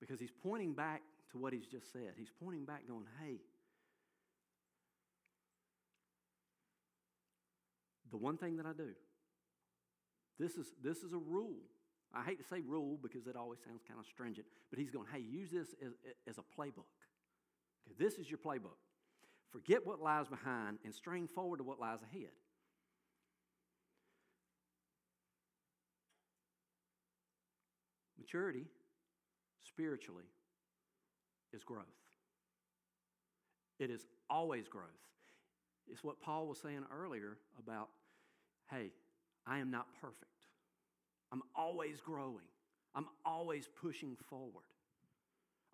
Because 0.00 0.20
he's 0.20 0.32
pointing 0.42 0.74
back 0.74 1.02
to 1.32 1.38
what 1.38 1.52
he's 1.52 1.66
just 1.66 1.92
said. 1.92 2.12
He's 2.16 2.30
pointing 2.42 2.64
back, 2.64 2.86
going, 2.86 3.06
hey, 3.22 3.36
the 8.10 8.18
one 8.18 8.36
thing 8.36 8.56
that 8.58 8.66
I 8.66 8.72
do, 8.72 8.90
this 10.38 10.56
is, 10.56 10.66
this 10.82 10.98
is 10.98 11.12
a 11.12 11.18
rule. 11.18 11.56
I 12.14 12.22
hate 12.22 12.38
to 12.38 12.44
say 12.44 12.60
rule 12.60 12.98
because 13.02 13.26
it 13.26 13.34
always 13.34 13.60
sounds 13.64 13.82
kind 13.86 13.98
of 13.98 14.06
stringent, 14.06 14.46
but 14.70 14.78
he's 14.78 14.90
going, 14.90 15.06
hey, 15.12 15.20
use 15.20 15.50
this 15.50 15.74
as, 15.84 15.92
as 16.28 16.38
a 16.38 16.60
playbook. 16.60 16.86
Okay, 17.86 17.94
this 17.98 18.14
is 18.14 18.30
your 18.30 18.38
playbook. 18.38 18.78
Forget 19.54 19.86
what 19.86 20.02
lies 20.02 20.26
behind 20.26 20.78
and 20.84 20.92
strain 20.92 21.28
forward 21.28 21.58
to 21.58 21.62
what 21.62 21.78
lies 21.78 22.00
ahead. 22.02 22.32
Maturity, 28.18 28.66
spiritually, 29.62 30.24
is 31.52 31.62
growth. 31.62 31.84
It 33.78 33.90
is 33.90 34.04
always 34.28 34.66
growth. 34.66 34.88
It's 35.88 36.02
what 36.02 36.20
Paul 36.20 36.48
was 36.48 36.58
saying 36.60 36.84
earlier 36.92 37.38
about 37.56 37.90
hey, 38.72 38.90
I 39.46 39.58
am 39.58 39.70
not 39.70 39.86
perfect. 40.00 40.24
I'm 41.30 41.42
always 41.54 42.00
growing, 42.00 42.48
I'm 42.92 43.06
always 43.24 43.68
pushing 43.80 44.16
forward. 44.28 44.64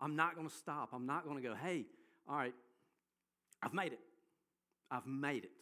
I'm 0.02 0.16
not 0.16 0.34
going 0.34 0.48
to 0.48 0.54
stop. 0.54 0.90
I'm 0.92 1.06
not 1.06 1.24
going 1.24 1.36
to 1.36 1.42
go, 1.42 1.54
hey, 1.54 1.86
all 2.28 2.36
right, 2.36 2.54
I've 3.62 3.74
made 3.74 3.92
it. 3.92 4.00
I've 4.90 5.06
made 5.06 5.44
it. 5.44 5.52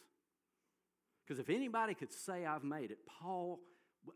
Because 1.25 1.39
if 1.39 1.49
anybody 1.49 1.93
could 1.93 2.11
say 2.11 2.45
I've 2.45 2.63
made 2.63 2.91
it, 2.91 2.99
Paul, 3.05 3.59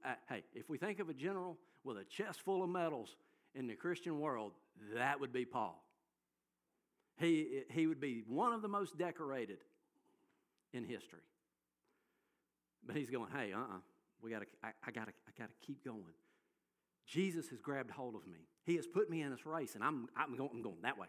uh, 0.04 0.14
hey, 0.30 0.44
if 0.54 0.70
we 0.70 0.78
think 0.78 1.00
of 1.00 1.10
a 1.10 1.14
general 1.14 1.58
with 1.84 1.98
a 1.98 2.04
chest 2.06 2.42
full 2.42 2.64
of 2.64 2.70
medals 2.70 3.16
in 3.54 3.68
the 3.68 3.76
Christian 3.76 4.20
world, 4.20 4.54
that 4.96 5.20
would 5.20 5.32
be 5.32 5.46
Paul. 5.46 5.84
He, 7.18 7.62
he 7.70 7.86
would 7.86 8.02
be 8.02 8.24
one 8.28 8.54
of 8.54 8.62
the 8.62 8.68
most 8.68 8.98
decorated 8.98 9.60
in 10.74 10.86
history. 10.86 11.22
But 12.86 12.96
he's 12.96 13.10
going, 13.10 13.30
hey, 13.32 13.54
uh 13.54 13.60
uh-uh, 13.60 13.76
uh, 13.76 13.80
we 14.22 14.32
gotta, 14.32 14.46
I, 14.64 14.70
I, 14.88 14.92
gotta, 14.92 15.12
I 15.28 15.32
gotta 15.38 15.54
keep 15.66 15.86
going. 15.86 16.02
Jesus 17.06 17.50
has 17.50 17.60
grabbed 17.60 17.92
hold 17.92 18.16
of 18.16 18.26
me. 18.26 18.40
He 18.66 18.76
has 18.78 18.88
put 18.88 19.10
me 19.10 19.22
in 19.22 19.30
this 19.30 19.46
race, 19.46 19.76
and 19.76 19.84
I'm, 19.84 20.08
I'm, 20.18 20.36
going, 20.36 20.50
I'm 20.54 20.62
going 20.62 20.82
that 20.84 20.98
way. 20.98 21.08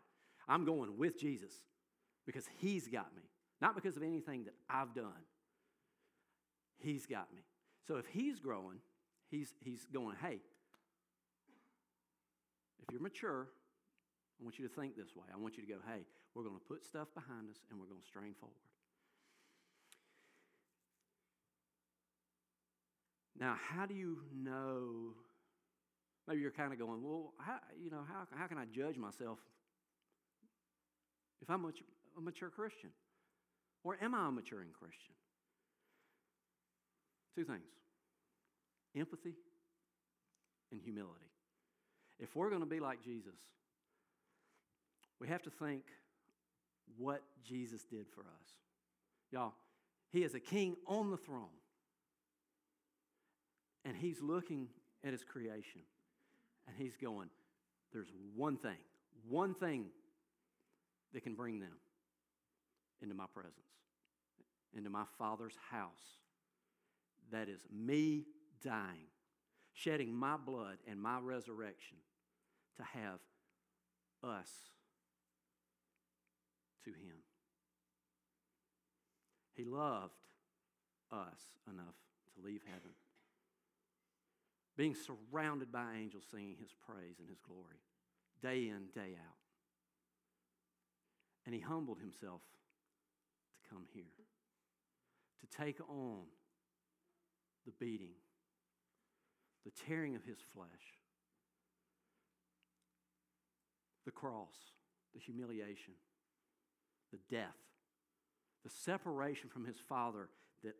I'm 0.49 0.65
going 0.65 0.99
with 0.99 1.19
Jesus 1.19 1.63
because 2.27 2.45
He's 2.59 2.89
got 2.89 3.15
me, 3.15 3.23
not 3.61 3.75
because 3.75 3.97
of 3.97 4.03
anything 4.03 4.45
that 4.45 4.55
I've 4.69 4.95
done. 4.95 5.25
He's 6.79 7.07
got 7.07 7.33
me. 7.35 7.43
So 7.87 7.97
if 7.97 8.07
He's 8.07 8.39
growing, 8.39 8.79
He's, 9.31 9.53
he's 9.61 9.87
going, 9.93 10.17
hey, 10.23 10.39
if 12.83 12.93
you're 12.93 13.01
mature, 13.01 13.49
I 14.39 14.45
want 14.45 14.59
you 14.59 14.69
to 14.69 14.75
think 14.75 14.97
this 14.97 15.17
way. 15.17 15.25
I 15.33 15.39
want 15.39 15.57
you 15.57 15.65
to 15.65 15.69
go, 15.69 15.79
hey, 15.87 16.05
we're 16.35 16.45
going 16.45 16.57
to 16.57 16.65
put 16.69 16.85
stuff 16.85 17.09
behind 17.15 17.49
us 17.51 17.57
and 17.71 17.81
we're 17.81 17.87
going 17.87 18.01
to 18.01 18.07
strain 18.07 18.35
forward. 18.39 18.55
Now, 23.39 23.57
how 23.71 23.87
do 23.87 23.95
you 23.95 24.19
know? 24.35 25.15
Maybe 26.29 26.41
you're 26.41 26.51
kind 26.51 26.73
of 26.73 26.79
going, 26.79 27.03
well, 27.03 27.35
how, 27.39 27.59
you 27.83 27.91
know, 27.91 28.03
how, 28.07 28.27
how 28.39 28.47
can 28.47 28.59
I 28.59 28.65
judge 28.65 28.97
myself 28.97 29.39
if 31.43 31.51
I'm 31.51 31.63
a 32.17 32.21
mature 32.21 32.51
Christian? 32.51 32.91
Or 33.83 33.97
am 34.01 34.15
I 34.15 34.29
a 34.29 34.31
maturing 34.31 34.71
Christian? 34.73 35.15
Two 37.35 37.45
things 37.45 37.63
empathy 38.97 39.35
and 40.71 40.81
humility. 40.81 41.31
If 42.21 42.37
we're 42.37 42.49
going 42.49 42.63
to 42.63 42.67
be 42.67 42.79
like 42.81 43.03
Jesus, 43.03 43.35
we 45.21 45.29
have 45.29 45.43
to 45.43 45.51
think 45.51 45.83
what 46.97 47.23
Jesus 47.45 47.83
did 47.85 48.07
for 48.15 48.21
us. 48.21 48.53
Y'all, 49.33 49.55
he 50.13 50.23
is 50.23 50.35
a 50.35 50.41
king 50.41 50.77
on 50.87 51.11
the 51.11 51.17
throne. 51.17 51.49
And 53.85 53.97
he's 53.97 54.21
looking 54.23 54.69
at 55.05 55.13
his 55.13 55.25
creation. 55.25 55.83
And 56.67 56.77
he's 56.79 56.97
going, 56.97 57.29
there's 57.93 58.13
one 58.35 58.57
thing, 58.57 58.79
one 59.29 59.55
thing 59.55 59.87
that 61.13 61.23
can 61.23 61.35
bring 61.35 61.61
them 61.61 61.73
into 63.03 63.15
my 63.15 63.27
presence, 63.33 63.55
into 64.77 64.91
my 64.91 65.05
Father's 65.19 65.57
house. 65.71 66.21
That 67.33 67.49
is 67.49 67.61
me 67.73 68.25
dying, 68.63 69.09
shedding 69.73 70.15
my 70.15 70.37
blood 70.37 70.79
and 70.87 71.01
my 71.01 71.19
resurrection 71.21 71.97
to 72.77 72.83
have 72.83 73.21
us 74.23 74.51
to 76.85 76.91
Him. 76.91 77.17
He 79.55 79.65
loved 79.65 80.13
us 81.13 81.41
enough 81.71 81.95
to 82.35 82.45
leave 82.45 82.63
heaven, 82.67 82.91
being 84.77 84.95
surrounded 84.95 85.71
by 85.71 85.95
angels 85.97 86.25
singing 86.31 86.57
His 86.61 86.75
praise 86.87 87.19
and 87.21 87.29
His 87.29 87.39
glory, 87.41 87.81
day 88.43 88.69
in, 88.69 88.87
day 88.95 89.15
out. 89.15 89.37
And 91.47 91.55
He 91.55 91.61
humbled 91.61 91.99
Himself 92.01 92.41
come 93.71 93.85
here, 93.93 94.05
to 95.41 95.57
take 95.57 95.81
on 95.89 96.23
the 97.67 97.73
beating, 97.79 98.15
the 99.65 99.73
tearing 99.87 100.15
of 100.15 100.25
His 100.25 100.39
flesh, 100.55 100.69
the 104.05 104.11
cross, 104.11 104.55
the 105.15 105.21
humiliation, 105.21 105.95
the 107.13 107.19
death, 107.35 107.57
the 108.65 108.71
separation 108.71 109.49
from 109.49 109.65
his 109.65 109.77
Father 109.89 110.29
that 110.63 110.75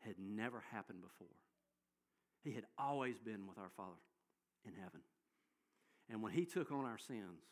had 0.00 0.14
never 0.18 0.62
happened 0.70 1.00
before. 1.00 1.34
He 2.44 2.52
had 2.52 2.64
always 2.78 3.18
been 3.18 3.46
with 3.46 3.58
our 3.58 3.70
Father 3.76 3.98
in 4.64 4.72
heaven. 4.74 5.00
And 6.08 6.22
when 6.22 6.32
he 6.32 6.44
took 6.44 6.70
on 6.70 6.84
our 6.84 6.98
sins, 6.98 7.42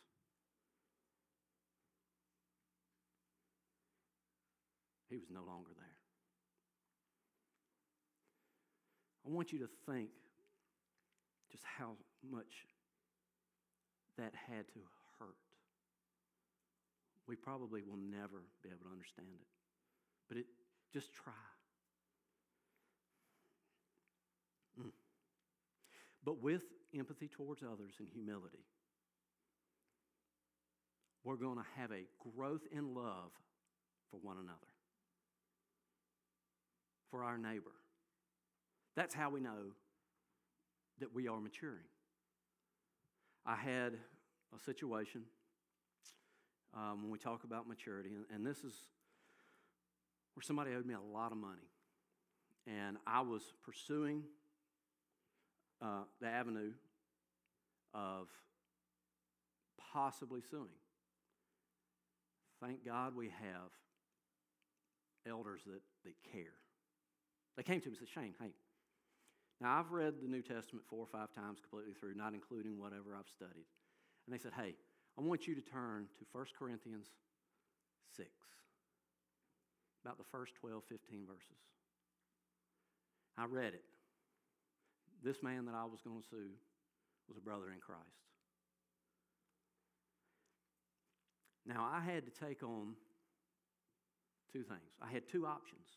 he 5.15 5.19
was 5.19 5.31
no 5.31 5.47
longer 5.47 5.71
there. 5.79 6.01
I 9.25 9.31
want 9.31 9.53
you 9.53 9.61
to 9.61 9.69
think 9.87 10.11
just 11.53 11.63
how 11.79 11.93
much 12.29 12.67
that 14.19 14.33
had 14.49 14.67
to 14.75 14.81
hurt. 15.21 15.37
We 17.29 17.37
probably 17.37 17.81
will 17.81 17.97
never 17.97 18.43
be 18.65 18.71
able 18.71 18.87
to 18.87 18.91
understand 18.91 19.29
it. 19.41 19.47
But 20.29 20.39
it 20.39 20.47
just 20.93 21.15
try. 21.15 21.33
Mm. 24.81 24.91
but 26.25 26.43
with 26.43 26.63
empathy 26.93 27.29
towards 27.29 27.63
others 27.63 27.95
and 28.01 28.09
humility, 28.13 28.67
we're 31.23 31.37
going 31.37 31.59
to 31.59 31.81
have 31.81 31.93
a 31.93 32.03
growth 32.35 32.63
in 32.73 32.97
love 32.97 33.31
for 34.11 34.19
one 34.21 34.39
another, 34.39 34.74
for 37.15 37.23
our 37.23 37.39
neighbor. 37.39 37.71
That's 38.97 39.15
how 39.15 39.31
we 39.31 39.39
know 39.39 39.71
that 40.99 41.15
we 41.15 41.29
are 41.29 41.39
maturing. 41.39 41.87
I 43.47 43.55
had 43.55 43.93
a 44.53 44.59
situation 44.65 45.23
um, 46.77 47.03
when 47.03 47.13
we 47.13 47.19
talk 47.19 47.45
about 47.45 47.69
maturity, 47.69 48.11
and, 48.17 48.25
and 48.35 48.45
this 48.45 48.65
is 48.65 48.75
where 50.35 50.43
somebody 50.43 50.73
owed 50.75 50.87
me 50.87 50.95
a 50.95 51.17
lot 51.17 51.31
of 51.31 51.39
money. 51.39 51.71
And 52.67 52.97
I 53.07 53.21
was 53.21 53.43
pursuing 53.65 54.25
uh, 55.81 56.03
the 56.21 56.27
avenue 56.27 56.73
of 57.93 58.27
possibly 59.93 60.41
suing. 60.51 60.67
Thank 62.61 62.85
God 62.85 63.15
we 63.15 63.27
have 63.27 63.71
elders 65.29 65.61
that, 65.67 65.83
that 66.05 66.15
care. 66.33 66.55
They 67.57 67.63
came 67.63 67.81
to 67.81 67.87
me 67.87 67.97
and 67.97 67.99
said, 67.99 68.09
Shane, 68.09 68.35
hey, 68.41 68.53
now 69.61 69.79
I've 69.79 69.93
read 69.93 70.15
the 70.21 70.29
New 70.29 70.43
Testament 70.43 70.85
four 70.89 71.01
or 71.01 71.07
five 71.07 71.33
times 71.35 71.59
completely 71.61 71.95
through, 71.95 72.15
not 72.15 72.35
including 72.35 72.79
whatever 72.79 73.15
I've 73.17 73.31
studied. 73.31 73.67
And 74.27 74.35
they 74.35 74.39
said, 74.39 74.53
hey, 74.57 74.75
I 75.17 75.23
want 75.23 75.47
you 75.47 75.55
to 75.55 75.61
turn 75.61 76.09
to 76.19 76.25
1 76.33 76.47
Corinthians 76.59 77.07
6, 78.17 78.29
about 80.05 80.19
the 80.19 80.25
first 80.25 80.55
12, 80.57 80.83
15 80.89 81.27
verses. 81.27 81.63
I 83.39 83.47
read 83.47 83.75
it. 83.75 83.85
This 85.23 85.43
man 85.43 85.67
that 85.67 85.75
I 85.75 85.85
was 85.85 86.03
going 86.03 86.21
to 86.21 86.29
sue 86.29 86.51
was 87.29 87.37
a 87.37 87.41
brother 87.41 87.71
in 87.73 87.81
Christ. 87.81 88.03
Now, 91.67 91.89
I 91.91 92.01
had 92.01 92.25
to 92.27 92.47
take 92.47 92.63
on 92.63 92.95
two 94.53 94.63
things. 94.63 94.93
I 95.01 95.11
had 95.11 95.27
two 95.27 95.47
options. 95.47 95.89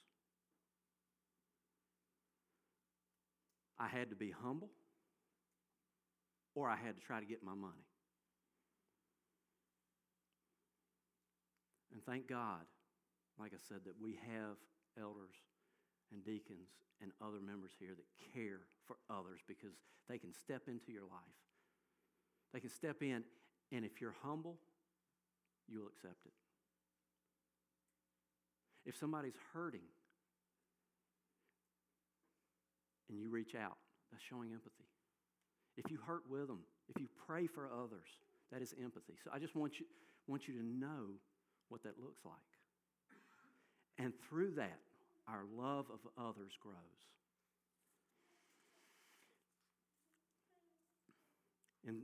I 3.79 3.87
had 3.87 4.09
to 4.09 4.15
be 4.15 4.31
humble, 4.31 4.69
or 6.55 6.69
I 6.69 6.75
had 6.75 6.95
to 6.95 7.01
try 7.01 7.19
to 7.19 7.25
get 7.25 7.43
my 7.43 7.53
money. 7.53 7.85
And 11.93 12.03
thank 12.03 12.27
God, 12.27 12.61
like 13.39 13.53
I 13.53 13.61
said, 13.67 13.79
that 13.85 13.93
we 14.01 14.19
have 14.33 14.57
elders 14.99 15.35
and 16.11 16.23
deacons 16.23 16.69
and 17.01 17.11
other 17.21 17.39
members 17.39 17.71
here 17.79 17.93
that 17.95 18.33
care 18.33 18.61
for 18.85 18.97
others 19.09 19.41
because 19.47 19.73
they 20.09 20.17
can 20.17 20.33
step 20.33 20.63
into 20.67 20.91
your 20.91 21.03
life. 21.03 21.37
They 22.53 22.59
can 22.59 22.69
step 22.69 23.01
in, 23.01 23.23
and 23.71 23.85
if 23.85 24.01
you're 24.01 24.15
humble, 24.23 24.57
you'll 25.67 25.87
accept 25.87 26.25
it. 26.25 26.33
If 28.85 28.95
somebody's 28.95 29.37
hurting 29.53 29.81
and 33.09 33.19
you 33.19 33.29
reach 33.29 33.55
out, 33.55 33.77
that's 34.11 34.23
showing 34.23 34.51
empathy. 34.51 34.85
If 35.77 35.91
you 35.91 35.97
hurt 36.05 36.23
with 36.29 36.47
them, 36.47 36.59
if 36.89 36.99
you 36.99 37.07
pray 37.27 37.47
for 37.47 37.69
others, 37.71 38.07
that 38.51 38.61
is 38.61 38.73
empathy. 38.81 39.13
So 39.23 39.29
I 39.33 39.39
just 39.39 39.55
want 39.55 39.79
you, 39.79 39.85
want 40.27 40.47
you 40.47 40.53
to 40.55 40.63
know 40.63 41.15
what 41.69 41.83
that 41.83 41.99
looks 42.01 42.21
like. 42.25 42.35
And 43.99 44.13
through 44.29 44.51
that, 44.55 44.79
our 45.27 45.43
love 45.55 45.87
of 45.91 45.99
others 46.17 46.53
grows. 46.61 46.75
In, 51.87 52.01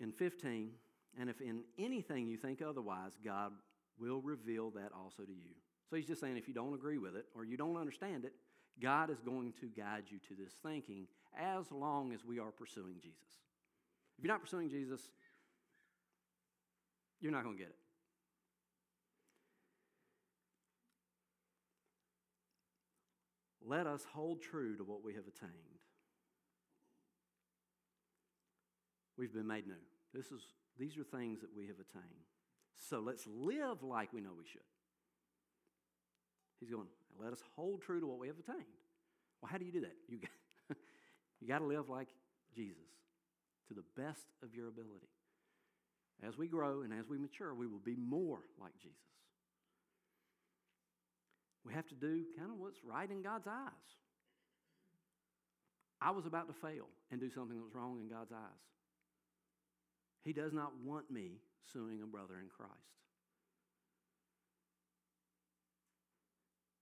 in 0.00 0.12
15, 0.12 0.70
and 1.18 1.30
if 1.30 1.40
in 1.40 1.62
anything 1.78 2.26
you 2.26 2.36
think 2.36 2.62
otherwise, 2.62 3.12
God 3.24 3.52
will 3.98 4.20
reveal 4.20 4.70
that 4.70 4.90
also 4.96 5.22
to 5.22 5.32
you. 5.32 5.54
So 5.88 5.96
he's 5.96 6.06
just 6.06 6.20
saying 6.20 6.36
if 6.36 6.48
you 6.48 6.54
don't 6.54 6.74
agree 6.74 6.98
with 6.98 7.16
it 7.16 7.26
or 7.34 7.44
you 7.44 7.56
don't 7.56 7.76
understand 7.76 8.24
it, 8.24 8.32
God 8.80 9.10
is 9.10 9.20
going 9.20 9.52
to 9.60 9.66
guide 9.66 10.04
you 10.08 10.18
to 10.28 10.42
this 10.42 10.54
thinking 10.62 11.06
as 11.38 11.70
long 11.72 12.12
as 12.12 12.24
we 12.24 12.38
are 12.38 12.50
pursuing 12.50 12.96
Jesus. 13.00 13.42
If 14.18 14.24
you're 14.24 14.32
not 14.32 14.40
pursuing 14.40 14.68
Jesus, 14.68 15.00
you're 17.20 17.32
not 17.32 17.44
going 17.44 17.56
to 17.56 17.62
get 17.62 17.70
it. 17.70 17.76
Let 23.66 23.86
us 23.86 24.04
hold 24.14 24.40
true 24.40 24.76
to 24.76 24.84
what 24.84 25.04
we 25.04 25.14
have 25.14 25.24
attained. 25.24 25.52
We've 29.18 29.32
been 29.32 29.46
made 29.46 29.66
new. 29.66 29.74
This 30.14 30.26
is, 30.26 30.42
these 30.78 30.96
are 30.96 31.04
things 31.04 31.40
that 31.40 31.54
we 31.54 31.66
have 31.66 31.76
attained. 31.76 32.24
So 32.88 33.00
let's 33.00 33.26
live 33.26 33.82
like 33.82 34.12
we 34.12 34.20
know 34.20 34.30
we 34.38 34.46
should. 34.46 34.62
He's 36.60 36.70
going, 36.70 36.86
let 37.22 37.32
us 37.32 37.42
hold 37.56 37.82
true 37.82 38.00
to 38.00 38.06
what 38.06 38.18
we 38.18 38.28
have 38.28 38.38
attained. 38.38 38.64
Well, 39.40 39.50
how 39.50 39.58
do 39.58 39.64
you 39.64 39.72
do 39.72 39.80
that? 39.80 39.96
You 40.08 40.18
got, 40.18 40.76
you 41.40 41.48
got 41.48 41.58
to 41.58 41.66
live 41.66 41.88
like 41.88 42.08
Jesus 42.54 42.76
to 43.68 43.74
the 43.74 43.84
best 43.96 44.26
of 44.42 44.54
your 44.54 44.68
ability. 44.68 45.08
As 46.26 46.36
we 46.36 46.48
grow 46.48 46.82
and 46.82 46.92
as 46.92 47.08
we 47.08 47.18
mature, 47.18 47.54
we 47.54 47.66
will 47.66 47.78
be 47.78 47.94
more 47.94 48.40
like 48.60 48.76
Jesus. 48.78 48.96
We 51.64 51.74
have 51.74 51.86
to 51.88 51.94
do 51.94 52.24
kind 52.36 52.50
of 52.50 52.58
what's 52.58 52.78
right 52.84 53.08
in 53.08 53.22
God's 53.22 53.46
eyes. 53.46 53.88
I 56.00 56.10
was 56.10 56.26
about 56.26 56.46
to 56.48 56.54
fail 56.54 56.86
and 57.10 57.20
do 57.20 57.30
something 57.30 57.56
that 57.56 57.62
was 57.62 57.74
wrong 57.74 57.98
in 58.00 58.08
God's 58.08 58.32
eyes. 58.32 58.64
He 60.24 60.32
does 60.32 60.52
not 60.52 60.72
want 60.84 61.10
me 61.10 61.40
suing 61.72 62.02
a 62.02 62.06
brother 62.06 62.34
in 62.40 62.48
Christ. 62.48 62.72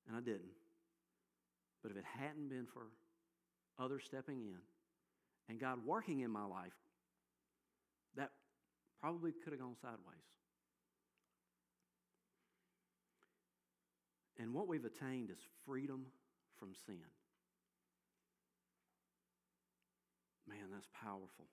And 0.07 0.17
I 0.17 0.21
didn't. 0.21 0.55
But 1.83 1.91
if 1.93 1.97
it 1.99 2.05
hadn't 2.19 2.49
been 2.49 2.67
for 2.67 2.83
others 3.79 4.03
stepping 4.05 4.41
in 4.41 4.59
and 5.49 5.61
God 5.61 5.79
working 5.85 6.21
in 6.21 6.31
my 6.31 6.45
life, 6.45 6.73
that 8.17 8.31
probably 9.01 9.33
could 9.33 9.53
have 9.53 9.61
gone 9.61 9.77
sideways. 9.81 10.27
And 14.39 14.53
what 14.53 14.69
we've 14.69 14.85
attained 14.85 15.31
is 15.31 15.39
freedom 15.65 16.07
from 16.59 16.71
sin. 16.87 16.97
Man, 20.49 20.69
that's 20.73 20.89
powerful. 21.03 21.47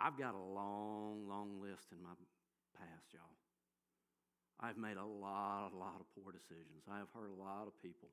I've 0.00 0.18
got 0.18 0.34
a 0.34 0.38
long, 0.38 1.28
long 1.28 1.60
list 1.60 1.86
in 1.92 2.02
my 2.02 2.10
past, 2.76 3.12
y'all. 3.12 3.45
I've 4.60 4.78
made 4.78 4.96
a 4.96 5.04
lot, 5.04 5.70
a 5.74 5.76
lot 5.76 6.00
of 6.00 6.06
poor 6.14 6.32
decisions. 6.32 6.84
I 6.90 6.98
have 6.98 7.08
hurt 7.14 7.30
a 7.30 7.42
lot 7.42 7.66
of 7.66 7.82
people. 7.82 8.08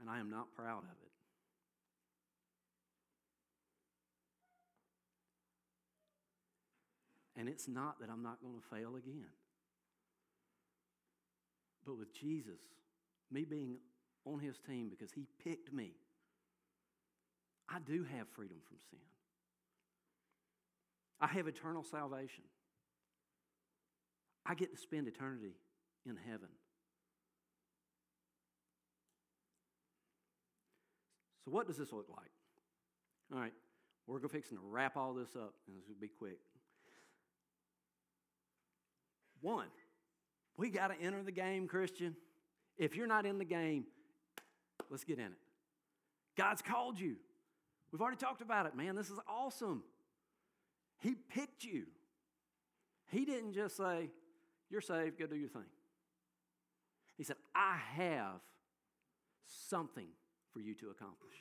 And 0.00 0.10
I 0.10 0.20
am 0.20 0.30
not 0.30 0.54
proud 0.54 0.84
of 0.84 0.96
it. 1.02 1.12
And 7.38 7.48
it's 7.48 7.68
not 7.68 8.00
that 8.00 8.08
I'm 8.10 8.22
not 8.22 8.40
going 8.42 8.54
to 8.54 8.76
fail 8.76 8.96
again. 8.96 9.26
But 11.84 11.98
with 11.98 12.12
Jesus, 12.14 12.60
me 13.30 13.44
being 13.44 13.76
on 14.24 14.40
his 14.40 14.58
team 14.58 14.88
because 14.90 15.12
he 15.12 15.26
picked 15.42 15.72
me, 15.72 15.92
I 17.68 17.78
do 17.80 18.04
have 18.04 18.28
freedom 18.28 18.56
from 18.66 18.78
sin. 18.90 18.98
I 21.20 21.28
have 21.28 21.46
eternal 21.46 21.82
salvation. 21.82 22.44
I 24.48 24.54
get 24.54 24.72
to 24.72 24.78
spend 24.78 25.08
eternity 25.08 25.54
in 26.08 26.16
heaven. 26.16 26.48
So, 31.44 31.50
what 31.50 31.66
does 31.66 31.76
this 31.76 31.92
look 31.92 32.08
like? 32.08 32.30
All 33.32 33.40
right, 33.40 33.52
we're 34.06 34.20
fixing 34.20 34.56
to 34.56 34.62
wrap 34.64 34.96
all 34.96 35.14
this 35.14 35.34
up, 35.34 35.54
and 35.66 35.76
this 35.76 35.88
will 35.88 35.96
be 36.00 36.08
quick. 36.08 36.38
One, 39.40 39.66
we 40.56 40.70
got 40.70 40.88
to 40.88 41.00
enter 41.00 41.22
the 41.22 41.32
game, 41.32 41.66
Christian. 41.66 42.16
If 42.78 42.96
you're 42.96 43.06
not 43.06 43.26
in 43.26 43.38
the 43.38 43.44
game, 43.44 43.84
let's 44.90 45.04
get 45.04 45.18
in 45.18 45.26
it. 45.26 45.38
God's 46.36 46.62
called 46.62 46.98
you. 46.98 47.16
We've 47.92 48.00
already 48.00 48.16
talked 48.16 48.42
about 48.42 48.66
it, 48.66 48.76
man. 48.76 48.94
This 48.94 49.10
is 49.10 49.18
awesome. 49.28 49.82
He 50.98 51.14
picked 51.14 51.64
you. 51.64 51.84
He 53.10 53.24
didn't 53.24 53.52
just 53.52 53.76
say, 53.76 54.10
You're 54.70 54.80
saved, 54.80 55.18
go 55.18 55.26
do 55.26 55.36
your 55.36 55.48
thing. 55.48 55.62
He 57.16 57.24
said, 57.24 57.36
I 57.54 57.76
have 57.94 58.40
something 59.68 60.08
for 60.52 60.60
you 60.60 60.74
to 60.74 60.90
accomplish. 60.90 61.36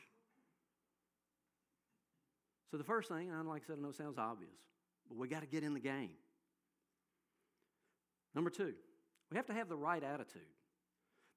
So, 2.71 2.77
the 2.77 2.83
first 2.83 3.09
thing, 3.09 3.29
and 3.29 3.47
like 3.47 3.63
I 3.63 3.67
said, 3.67 3.77
I 3.79 3.81
know 3.81 3.89
it 3.89 3.95
sounds 3.95 4.17
obvious, 4.17 4.57
but 5.07 5.17
we 5.17 5.27
got 5.27 5.41
to 5.41 5.47
get 5.47 5.63
in 5.63 5.73
the 5.73 5.79
game. 5.79 6.11
Number 8.33 8.49
two, 8.49 8.73
we 9.31 9.37
have 9.37 9.45
to 9.47 9.53
have 9.53 9.69
the 9.69 9.77
right 9.77 10.03
attitude. 10.03 10.41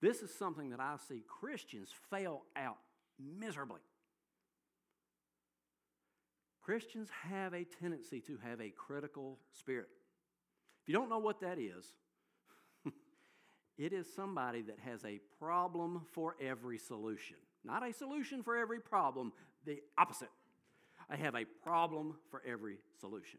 This 0.00 0.20
is 0.20 0.34
something 0.34 0.70
that 0.70 0.80
I 0.80 0.96
see 1.08 1.22
Christians 1.26 1.90
fail 2.10 2.42
out 2.56 2.78
miserably. 3.18 3.80
Christians 6.62 7.08
have 7.30 7.54
a 7.54 7.64
tendency 7.64 8.20
to 8.20 8.38
have 8.44 8.60
a 8.60 8.70
critical 8.70 9.38
spirit. 9.52 9.88
You 10.88 10.94
don't 10.94 11.10
know 11.10 11.18
what 11.18 11.42
that 11.42 11.58
is, 11.58 11.84
it 13.78 13.92
is 13.92 14.06
somebody 14.16 14.62
that 14.62 14.78
has 14.86 15.04
a 15.04 15.20
problem 15.38 16.00
for 16.12 16.34
every 16.40 16.78
solution. 16.78 17.36
Not 17.62 17.86
a 17.86 17.92
solution 17.92 18.42
for 18.42 18.56
every 18.56 18.80
problem, 18.80 19.34
the 19.66 19.82
opposite. 19.98 20.30
I 21.10 21.16
have 21.16 21.34
a 21.34 21.44
problem 21.44 22.14
for 22.30 22.42
every 22.46 22.78
solution. 22.98 23.38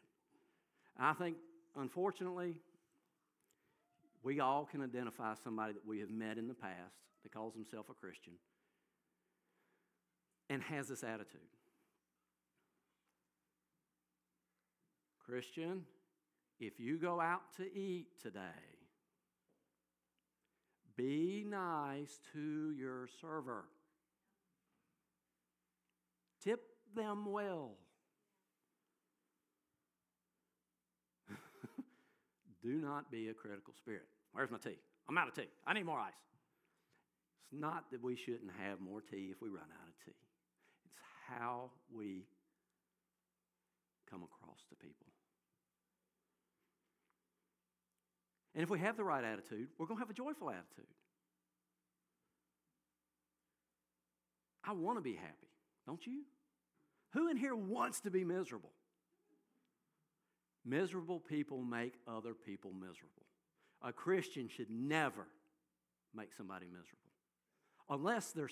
And 0.95 1.07
I 1.07 1.13
think, 1.13 1.37
unfortunately, 1.75 2.55
we 4.21 4.39
all 4.39 4.65
can 4.65 4.83
identify 4.83 5.33
somebody 5.43 5.73
that 5.73 5.87
we 5.87 5.99
have 6.01 6.11
met 6.11 6.37
in 6.37 6.47
the 6.47 6.53
past 6.53 6.97
that 7.23 7.31
calls 7.31 7.55
himself 7.55 7.89
a 7.89 7.95
Christian 7.95 8.33
and 10.51 10.61
has 10.61 10.87
this 10.87 11.03
attitude. 11.03 11.41
Christian, 15.25 15.85
if 16.59 16.79
you 16.79 16.97
go 16.97 17.21
out 17.21 17.41
to 17.57 17.63
eat 17.63 18.07
today, 18.21 18.39
be 20.97 21.45
nice 21.47 22.19
to 22.33 22.73
your 22.77 23.07
server. 23.21 23.65
Tip 26.43 26.61
them 26.95 27.31
well. 27.31 27.71
Do 32.63 32.81
not 32.81 33.09
be 33.09 33.29
a 33.29 33.33
critical 33.33 33.73
spirit. 33.77 34.03
Where's 34.33 34.51
my 34.51 34.57
tea? 34.57 34.77
I'm 35.07 35.17
out 35.17 35.29
of 35.29 35.33
tea. 35.35 35.47
I 35.65 35.73
need 35.73 35.85
more 35.85 35.99
ice. 35.99 36.13
It's 37.51 37.59
not 37.61 37.89
that 37.91 38.03
we 38.03 38.15
shouldn't 38.15 38.51
have 38.59 38.79
more 38.79 39.01
tea 39.01 39.29
if 39.31 39.41
we 39.41 39.49
run 39.49 39.63
out 39.63 39.87
of 39.87 39.95
tea, 40.05 40.19
it's 40.85 40.95
how 41.27 41.71
we 41.93 42.25
come 44.09 44.23
across 44.23 44.59
to 44.69 44.75
people. 44.75 45.08
And 48.55 48.63
if 48.63 48.69
we 48.69 48.79
have 48.79 48.97
the 48.97 49.03
right 49.03 49.23
attitude, 49.23 49.67
we're 49.77 49.85
going 49.85 49.97
to 49.97 50.01
have 50.01 50.09
a 50.09 50.13
joyful 50.13 50.49
attitude. 50.49 50.87
I 54.63 54.73
want 54.73 54.97
to 54.97 55.01
be 55.01 55.15
happy, 55.15 55.47
don't 55.85 56.05
you? 56.05 56.23
Who 57.13 57.29
in 57.29 57.37
here 57.37 57.55
wants 57.55 58.01
to 58.01 58.11
be 58.11 58.23
miserable? 58.23 58.71
Miserable 60.65 61.19
people 61.19 61.61
make 61.61 61.93
other 62.07 62.33
people 62.33 62.71
miserable. 62.71 63.25
A 63.81 63.93
Christian 63.93 64.47
should 64.47 64.69
never 64.69 65.25
make 66.13 66.33
somebody 66.33 66.67
miserable. 66.67 66.97
Unless 67.89 68.33
they're, 68.33 68.49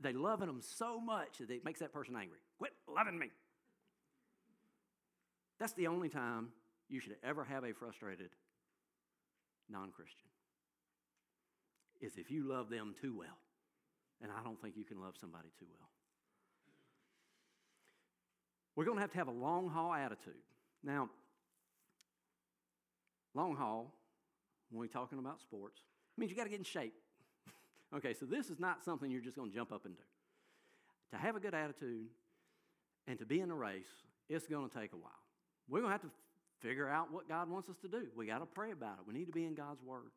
they 0.00 0.12
loving 0.12 0.46
them 0.46 0.60
so 0.60 1.00
much 1.00 1.38
that 1.38 1.50
it 1.50 1.64
makes 1.64 1.80
that 1.80 1.92
person 1.92 2.16
angry. 2.16 2.38
Quit 2.58 2.72
loving 2.88 3.18
me. 3.18 3.28
That's 5.60 5.74
the 5.74 5.86
only 5.86 6.08
time 6.08 6.48
you 6.88 6.98
should 6.98 7.16
ever 7.22 7.44
have 7.44 7.64
a 7.64 7.72
frustrated 7.72 8.30
non 9.68 9.90
Christian. 9.90 10.28
Is 12.00 12.16
if 12.16 12.30
you 12.30 12.48
love 12.48 12.68
them 12.68 12.94
too 13.00 13.16
well. 13.16 13.38
And 14.22 14.30
I 14.30 14.42
don't 14.44 14.60
think 14.60 14.76
you 14.76 14.84
can 14.84 15.00
love 15.00 15.14
somebody 15.20 15.48
too 15.58 15.66
well. 15.78 15.88
We're 18.76 18.84
going 18.84 18.96
to 18.96 19.02
have 19.02 19.10
to 19.12 19.18
have 19.18 19.28
a 19.28 19.32
long 19.32 19.68
haul 19.68 19.92
attitude. 19.92 20.34
Now, 20.82 21.10
long 23.34 23.56
haul, 23.56 23.92
when 24.70 24.80
we're 24.80 24.86
talking 24.86 25.18
about 25.18 25.40
sports, 25.40 25.80
means 26.16 26.30
you 26.30 26.36
got 26.36 26.44
to 26.44 26.50
get 26.50 26.58
in 26.58 26.64
shape. 26.64 26.94
okay, 27.96 28.14
so 28.14 28.26
this 28.26 28.48
is 28.48 28.58
not 28.58 28.82
something 28.84 29.10
you're 29.10 29.20
just 29.20 29.36
going 29.36 29.50
to 29.50 29.54
jump 29.54 29.72
up 29.72 29.84
and 29.84 29.96
do. 29.96 30.02
To 31.12 31.18
have 31.18 31.36
a 31.36 31.40
good 31.40 31.54
attitude 31.54 32.06
and 33.06 33.18
to 33.18 33.26
be 33.26 33.40
in 33.40 33.50
a 33.50 33.54
race, 33.54 33.90
it's 34.28 34.46
going 34.46 34.68
to 34.68 34.78
take 34.78 34.92
a 34.92 34.96
while. 34.96 35.10
We're 35.68 35.80
going 35.80 35.90
to 35.90 35.92
have 35.92 36.02
to 36.02 36.10
figure 36.62 36.88
out 36.88 37.12
what 37.12 37.28
God 37.28 37.50
wants 37.50 37.68
us 37.68 37.76
to 37.82 37.88
do. 37.88 38.06
We 38.16 38.26
got 38.26 38.38
to 38.38 38.46
pray 38.46 38.70
about 38.70 38.98
it. 39.00 39.06
We 39.06 39.14
need 39.14 39.26
to 39.26 39.32
be 39.32 39.44
in 39.44 39.54
God's 39.54 39.82
Word. 39.82 40.12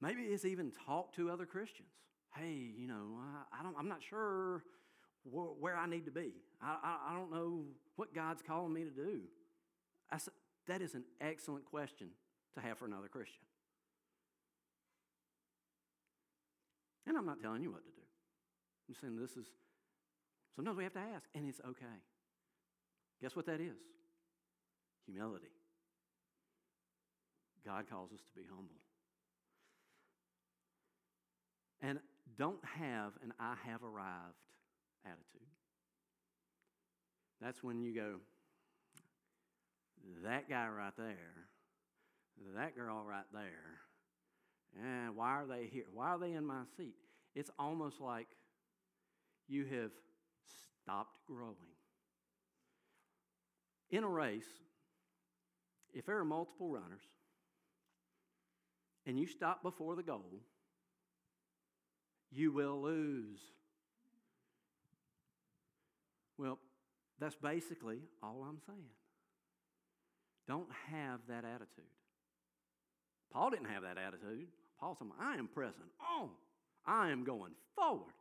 Maybe 0.00 0.22
it's 0.22 0.44
even 0.44 0.72
talk 0.86 1.14
to 1.16 1.30
other 1.30 1.46
Christians. 1.46 1.88
Hey, 2.34 2.72
you 2.76 2.86
know, 2.86 3.18
I, 3.18 3.60
I 3.60 3.62
don't, 3.62 3.74
I'm 3.78 3.88
not 3.88 4.02
sure 4.08 4.62
wh- 5.24 5.60
where 5.60 5.76
I 5.76 5.86
need 5.86 6.04
to 6.04 6.10
be. 6.10 6.32
I, 6.62 6.76
I, 6.82 7.10
I, 7.10 7.14
don't 7.14 7.32
know 7.32 7.64
what 7.96 8.14
God's 8.14 8.42
calling 8.42 8.72
me 8.72 8.84
to 8.84 8.90
do. 8.90 9.20
That's, 10.10 10.28
that 10.68 10.82
is 10.82 10.94
an 10.94 11.04
excellent 11.20 11.64
question 11.64 12.08
to 12.54 12.60
have 12.60 12.78
for 12.78 12.84
another 12.84 13.08
Christian. 13.08 13.42
And 17.06 17.16
I'm 17.16 17.24
not 17.24 17.40
telling 17.40 17.62
you 17.62 17.70
what 17.70 17.84
to 17.84 17.90
do. 17.90 18.02
I'm 18.88 18.94
saying 19.00 19.16
this 19.16 19.36
is, 19.36 19.46
sometimes 20.54 20.76
we 20.76 20.84
have 20.84 20.92
to 20.94 21.00
ask, 21.14 21.28
and 21.34 21.48
it's 21.48 21.60
okay. 21.66 21.86
Guess 23.20 23.34
what 23.34 23.46
that 23.46 23.60
is? 23.60 23.76
Humility. 25.06 25.46
God 27.64 27.84
calls 27.90 28.12
us 28.12 28.20
to 28.20 28.40
be 28.40 28.46
humble. 28.48 28.76
And 31.80 31.98
don't 32.38 32.64
have 32.64 33.12
an 33.22 33.32
I 33.40 33.54
have 33.64 33.82
arrived 33.82 34.34
attitude. 35.04 35.48
That's 37.40 37.62
when 37.62 37.80
you 37.80 37.94
go, 37.94 38.14
that 40.24 40.48
guy 40.48 40.68
right 40.68 40.92
there, 40.96 41.48
that 42.54 42.76
girl 42.76 43.04
right 43.06 43.24
there, 43.32 43.80
and 44.82 45.16
why 45.16 45.28
are 45.28 45.46
they 45.46 45.68
here? 45.70 45.84
Why 45.92 46.08
are 46.08 46.18
they 46.18 46.32
in 46.32 46.44
my 46.44 46.62
seat? 46.76 46.94
It's 47.34 47.50
almost 47.58 48.00
like 48.00 48.28
you 49.48 49.64
have 49.64 49.90
stopped 50.82 51.18
growing. 51.26 51.75
In 53.90 54.04
a 54.04 54.08
race, 54.08 54.48
if 55.94 56.06
there 56.06 56.18
are 56.18 56.24
multiple 56.24 56.68
runners 56.68 57.02
and 59.06 59.18
you 59.18 59.26
stop 59.26 59.62
before 59.62 59.94
the 59.94 60.02
goal, 60.02 60.40
you 62.30 62.52
will 62.52 62.82
lose. 62.82 63.38
Well, 66.36 66.58
that's 67.18 67.36
basically 67.36 68.00
all 68.22 68.44
I'm 68.48 68.58
saying. 68.66 68.90
Don't 70.46 70.68
have 70.90 71.20
that 71.28 71.44
attitude. 71.44 71.90
Paul 73.32 73.50
didn't 73.50 73.70
have 73.70 73.82
that 73.82 73.98
attitude. 73.98 74.48
Paul 74.78 74.96
said, 74.98 75.08
I 75.20 75.34
am 75.36 75.48
pressing 75.48 75.90
on. 76.20 76.30
I 76.86 77.10
am 77.10 77.24
going 77.24 77.52
forward. 77.74 78.12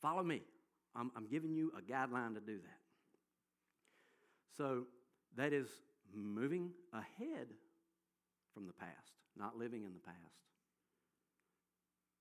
Follow 0.00 0.22
me. 0.22 0.42
I'm, 0.94 1.10
I'm 1.16 1.26
giving 1.26 1.54
you 1.54 1.72
a 1.76 1.80
guideline 1.80 2.34
to 2.34 2.40
do 2.40 2.58
that. 2.58 2.79
So 4.60 4.82
that 5.38 5.54
is 5.54 5.68
moving 6.14 6.72
ahead 6.92 7.46
from 8.52 8.66
the 8.66 8.74
past, 8.74 9.14
not 9.34 9.56
living 9.56 9.84
in 9.84 9.94
the 9.94 10.00
past. 10.00 10.18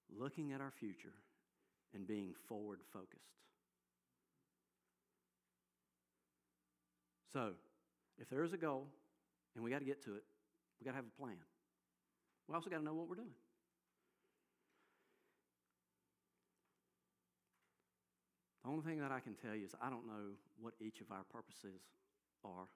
Looking 0.09 0.53
at 0.53 0.61
our 0.61 0.71
future 0.71 1.15
and 1.93 2.07
being 2.07 2.33
forward 2.47 2.79
focused. 2.93 3.35
So, 7.33 7.51
if 8.17 8.29
there 8.29 8.45
is 8.45 8.53
a 8.53 8.57
goal 8.57 8.87
and 9.55 9.61
we 9.61 9.69
got 9.69 9.79
to 9.79 9.85
get 9.85 10.01
to 10.05 10.15
it, 10.15 10.23
we 10.79 10.85
got 10.85 10.91
to 10.91 10.95
have 10.95 11.05
a 11.05 11.21
plan. 11.21 11.35
We 12.47 12.55
also 12.55 12.69
got 12.69 12.77
to 12.77 12.85
know 12.85 12.93
what 12.93 13.09
we're 13.09 13.15
doing. 13.15 13.35
The 18.63 18.69
only 18.69 18.83
thing 18.85 19.01
that 19.01 19.11
I 19.11 19.19
can 19.19 19.33
tell 19.33 19.55
you 19.55 19.65
is 19.65 19.75
I 19.81 19.89
don't 19.89 20.07
know 20.07 20.37
what 20.61 20.75
each 20.79 21.01
of 21.01 21.11
our 21.11 21.25
purposes 21.29 21.81
are. 22.43 22.69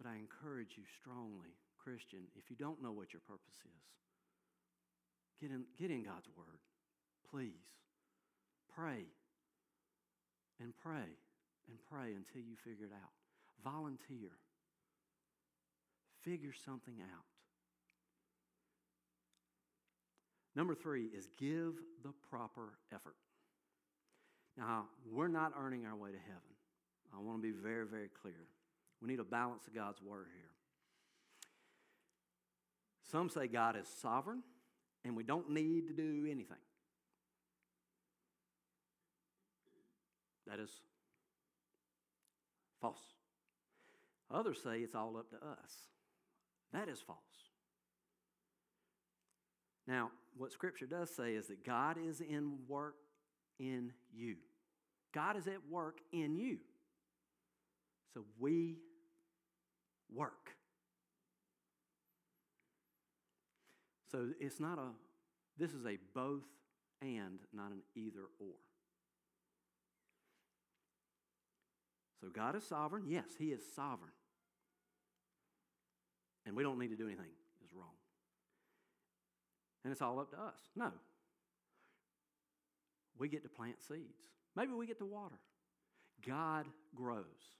But 0.00 0.08
I 0.08 0.16
encourage 0.16 0.76
you 0.76 0.84
strongly, 1.00 1.56
Christian, 1.76 2.20
if 2.36 2.50
you 2.50 2.56
don't 2.56 2.82
know 2.82 2.92
what 2.92 3.12
your 3.12 3.22
purpose 3.26 3.58
is, 3.64 3.84
get 5.40 5.50
in, 5.50 5.64
get 5.78 5.90
in 5.90 6.04
God's 6.04 6.28
Word. 6.36 6.62
Please. 7.30 7.66
Pray 8.74 9.06
and 10.60 10.72
pray 10.82 11.18
and 11.68 11.78
pray 11.90 12.14
until 12.14 12.42
you 12.42 12.54
figure 12.64 12.86
it 12.86 12.92
out. 12.92 13.10
Volunteer. 13.64 14.30
Figure 16.22 16.52
something 16.64 16.94
out. 17.00 17.24
Number 20.54 20.74
three 20.74 21.06
is 21.06 21.28
give 21.38 21.74
the 22.02 22.12
proper 22.30 22.78
effort. 22.92 23.16
Now, 24.56 24.86
we're 25.08 25.28
not 25.28 25.52
earning 25.58 25.86
our 25.86 25.94
way 25.94 26.10
to 26.10 26.18
heaven. 26.18 26.47
I 27.14 27.20
want 27.20 27.38
to 27.38 27.42
be 27.42 27.50
very, 27.50 27.86
very 27.86 28.08
clear. 28.20 28.46
We 29.00 29.08
need 29.08 29.20
a 29.20 29.24
balance 29.24 29.66
of 29.66 29.74
God's 29.74 30.02
word 30.02 30.26
here. 30.34 30.50
Some 33.10 33.30
say 33.30 33.46
God 33.46 33.76
is 33.76 33.88
sovereign 33.88 34.42
and 35.04 35.16
we 35.16 35.22
don't 35.22 35.50
need 35.50 35.86
to 35.88 35.92
do 35.92 36.26
anything. 36.30 36.56
That 40.46 40.60
is 40.60 40.70
false. 42.80 42.98
Others 44.30 44.58
say 44.62 44.78
it's 44.80 44.94
all 44.94 45.16
up 45.16 45.30
to 45.30 45.36
us. 45.36 45.72
That 46.72 46.88
is 46.88 47.00
false. 47.00 47.18
Now, 49.86 50.10
what 50.36 50.52
Scripture 50.52 50.86
does 50.86 51.10
say 51.10 51.32
is 51.34 51.46
that 51.48 51.64
God 51.64 51.96
is 51.98 52.20
in 52.20 52.58
work 52.68 52.96
in 53.58 53.92
you. 54.14 54.36
God 55.14 55.36
is 55.36 55.46
at 55.46 55.66
work 55.70 55.98
in 56.12 56.36
you. 56.36 56.58
So 58.14 58.24
we 58.38 58.78
work. 60.12 60.56
So 64.10 64.28
it's 64.40 64.58
not 64.58 64.78
a, 64.78 64.88
this 65.58 65.72
is 65.72 65.84
a 65.84 65.98
both 66.14 66.44
and, 67.02 67.38
not 67.52 67.70
an 67.70 67.82
either 67.94 68.22
or. 68.40 68.56
So 72.20 72.28
God 72.28 72.56
is 72.56 72.64
sovereign. 72.64 73.04
Yes, 73.06 73.26
He 73.38 73.46
is 73.46 73.62
sovereign. 73.74 74.12
And 76.46 76.56
we 76.56 76.62
don't 76.62 76.78
need 76.78 76.88
to 76.88 76.96
do 76.96 77.06
anything 77.06 77.26
is 77.64 77.72
wrong. 77.74 77.94
And 79.84 79.92
it's 79.92 80.02
all 80.02 80.18
up 80.18 80.30
to 80.30 80.36
us. 80.36 80.58
No. 80.74 80.90
We 83.18 83.28
get 83.28 83.42
to 83.42 83.48
plant 83.48 83.76
seeds. 83.86 84.24
Maybe 84.56 84.72
we 84.72 84.86
get 84.86 84.98
to 84.98 85.06
water. 85.06 85.38
God 86.26 86.66
grows. 86.94 87.57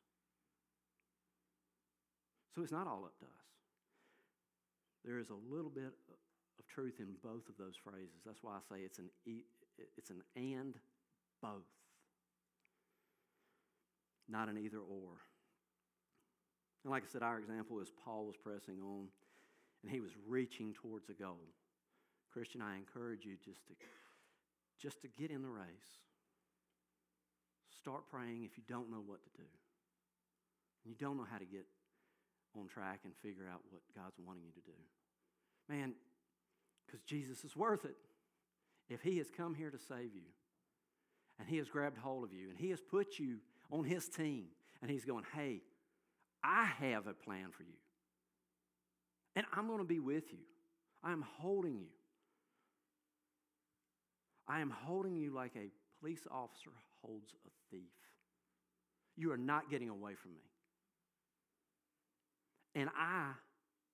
So 2.58 2.64
it's 2.64 2.72
not 2.72 2.88
all 2.88 3.04
up 3.04 3.16
to 3.20 3.24
us. 3.24 3.46
There 5.04 5.20
is 5.20 5.30
a 5.30 5.54
little 5.54 5.70
bit 5.70 5.94
of 6.58 6.66
truth 6.66 6.96
in 6.98 7.14
both 7.22 7.48
of 7.48 7.56
those 7.56 7.76
phrases. 7.76 8.18
That's 8.26 8.42
why 8.42 8.54
I 8.54 8.58
say 8.68 8.82
it's 8.82 8.98
an 8.98 9.10
it's 9.96 10.10
an 10.10 10.22
and 10.34 10.74
both. 11.40 11.70
Not 14.28 14.48
an 14.48 14.58
either 14.58 14.78
or. 14.78 15.22
And 16.82 16.90
like 16.90 17.04
I 17.04 17.06
said, 17.06 17.22
our 17.22 17.38
example 17.38 17.78
is 17.78 17.92
Paul 18.04 18.26
was 18.26 18.34
pressing 18.36 18.80
on 18.82 19.06
and 19.84 19.92
he 19.92 20.00
was 20.00 20.10
reaching 20.26 20.74
towards 20.74 21.10
a 21.10 21.14
goal. 21.14 21.54
Christian, 22.32 22.60
I 22.60 22.76
encourage 22.76 23.24
you 23.24 23.36
just 23.36 23.68
to 23.68 23.74
just 24.82 25.00
to 25.02 25.08
get 25.16 25.30
in 25.30 25.42
the 25.42 25.48
race. 25.48 25.94
Start 27.70 28.08
praying 28.10 28.42
if 28.42 28.58
you 28.58 28.64
don't 28.68 28.90
know 28.90 29.04
what 29.06 29.22
to 29.22 29.30
do. 29.36 29.46
And 30.84 30.90
you 30.90 30.96
don't 30.98 31.16
know 31.16 31.26
how 31.30 31.38
to 31.38 31.44
get 31.44 31.64
on 32.58 32.66
track 32.66 33.00
and 33.04 33.12
figure 33.22 33.44
out 33.52 33.60
what 33.70 33.82
God's 33.94 34.16
wanting 34.24 34.44
you 34.44 34.52
to 34.52 34.66
do. 34.66 34.76
Man, 35.68 35.94
because 36.86 37.02
Jesus 37.02 37.44
is 37.44 37.56
worth 37.56 37.84
it. 37.84 37.96
If 38.88 39.02
He 39.02 39.18
has 39.18 39.30
come 39.30 39.54
here 39.54 39.70
to 39.70 39.78
save 39.78 40.14
you, 40.14 40.28
and 41.38 41.48
He 41.48 41.58
has 41.58 41.68
grabbed 41.68 41.98
hold 41.98 42.24
of 42.24 42.32
you, 42.32 42.48
and 42.48 42.58
He 42.58 42.70
has 42.70 42.80
put 42.80 43.18
you 43.18 43.38
on 43.70 43.84
His 43.84 44.08
team, 44.08 44.46
and 44.80 44.90
He's 44.90 45.04
going, 45.04 45.24
hey, 45.34 45.60
I 46.42 46.64
have 46.64 47.06
a 47.06 47.12
plan 47.12 47.50
for 47.50 47.62
you. 47.64 47.78
And 49.36 49.46
I'm 49.52 49.66
going 49.66 49.78
to 49.78 49.84
be 49.84 50.00
with 50.00 50.32
you. 50.32 50.38
I'm 51.04 51.24
holding 51.38 51.76
you. 51.78 51.88
I 54.48 54.60
am 54.60 54.70
holding 54.70 55.16
you 55.16 55.32
like 55.32 55.52
a 55.56 55.70
police 56.00 56.26
officer 56.30 56.70
holds 57.02 57.34
a 57.46 57.50
thief. 57.70 57.82
You 59.16 59.30
are 59.32 59.36
not 59.36 59.70
getting 59.70 59.90
away 59.90 60.14
from 60.14 60.32
me. 60.32 60.40
And 62.78 62.88
I 62.96 63.32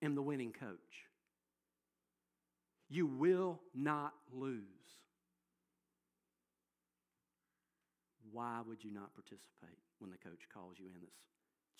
am 0.03 0.15
the 0.15 0.21
winning 0.21 0.53
coach. 0.53 1.09
You 2.91 3.07
will 3.07 3.63
not 3.75 4.13
lose. 4.31 4.61
Why 8.31 8.61
would 8.69 8.85
you 8.85 8.91
not 8.93 9.15
participate 9.15 9.79
when 10.01 10.11
the 10.11 10.19
coach 10.19 10.43
calls 10.53 10.75
you 10.79 10.85
in? 10.85 11.01
That's 11.01 11.17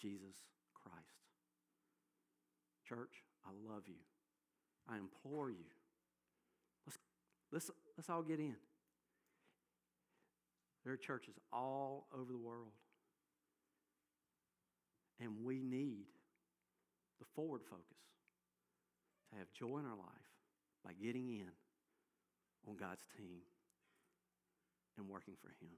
Jesus 0.01 0.35
Christ. 0.73 0.97
Church, 2.89 3.23
I 3.45 3.51
love 3.71 3.83
you. 3.87 4.01
I 4.89 4.97
implore 4.97 5.51
you. 5.51 5.67
Let's, 6.87 6.99
let's, 7.53 7.71
let's 7.99 8.09
all 8.09 8.23
get 8.23 8.39
in. 8.39 8.57
There 10.85 10.95
are 10.95 10.97
churches 10.97 11.35
all 11.53 12.07
over 12.19 12.33
the 12.33 12.39
world. 12.39 12.73
And 15.21 15.45
we 15.45 15.61
need 15.63 16.07
the 17.19 17.27
forward 17.35 17.63
focus 17.69 18.03
to 19.31 19.39
have 19.39 19.53
joy 19.53 19.79
in 19.79 19.87
our 19.87 19.97
life 19.97 20.31
by 20.85 20.93
getting 20.93 21.29
in 21.29 21.53
on 22.69 22.77
God's 22.77 23.05
team 23.17 23.43
and 24.99 25.09
working 25.09 25.35
for 25.41 25.49
Him. 25.61 25.75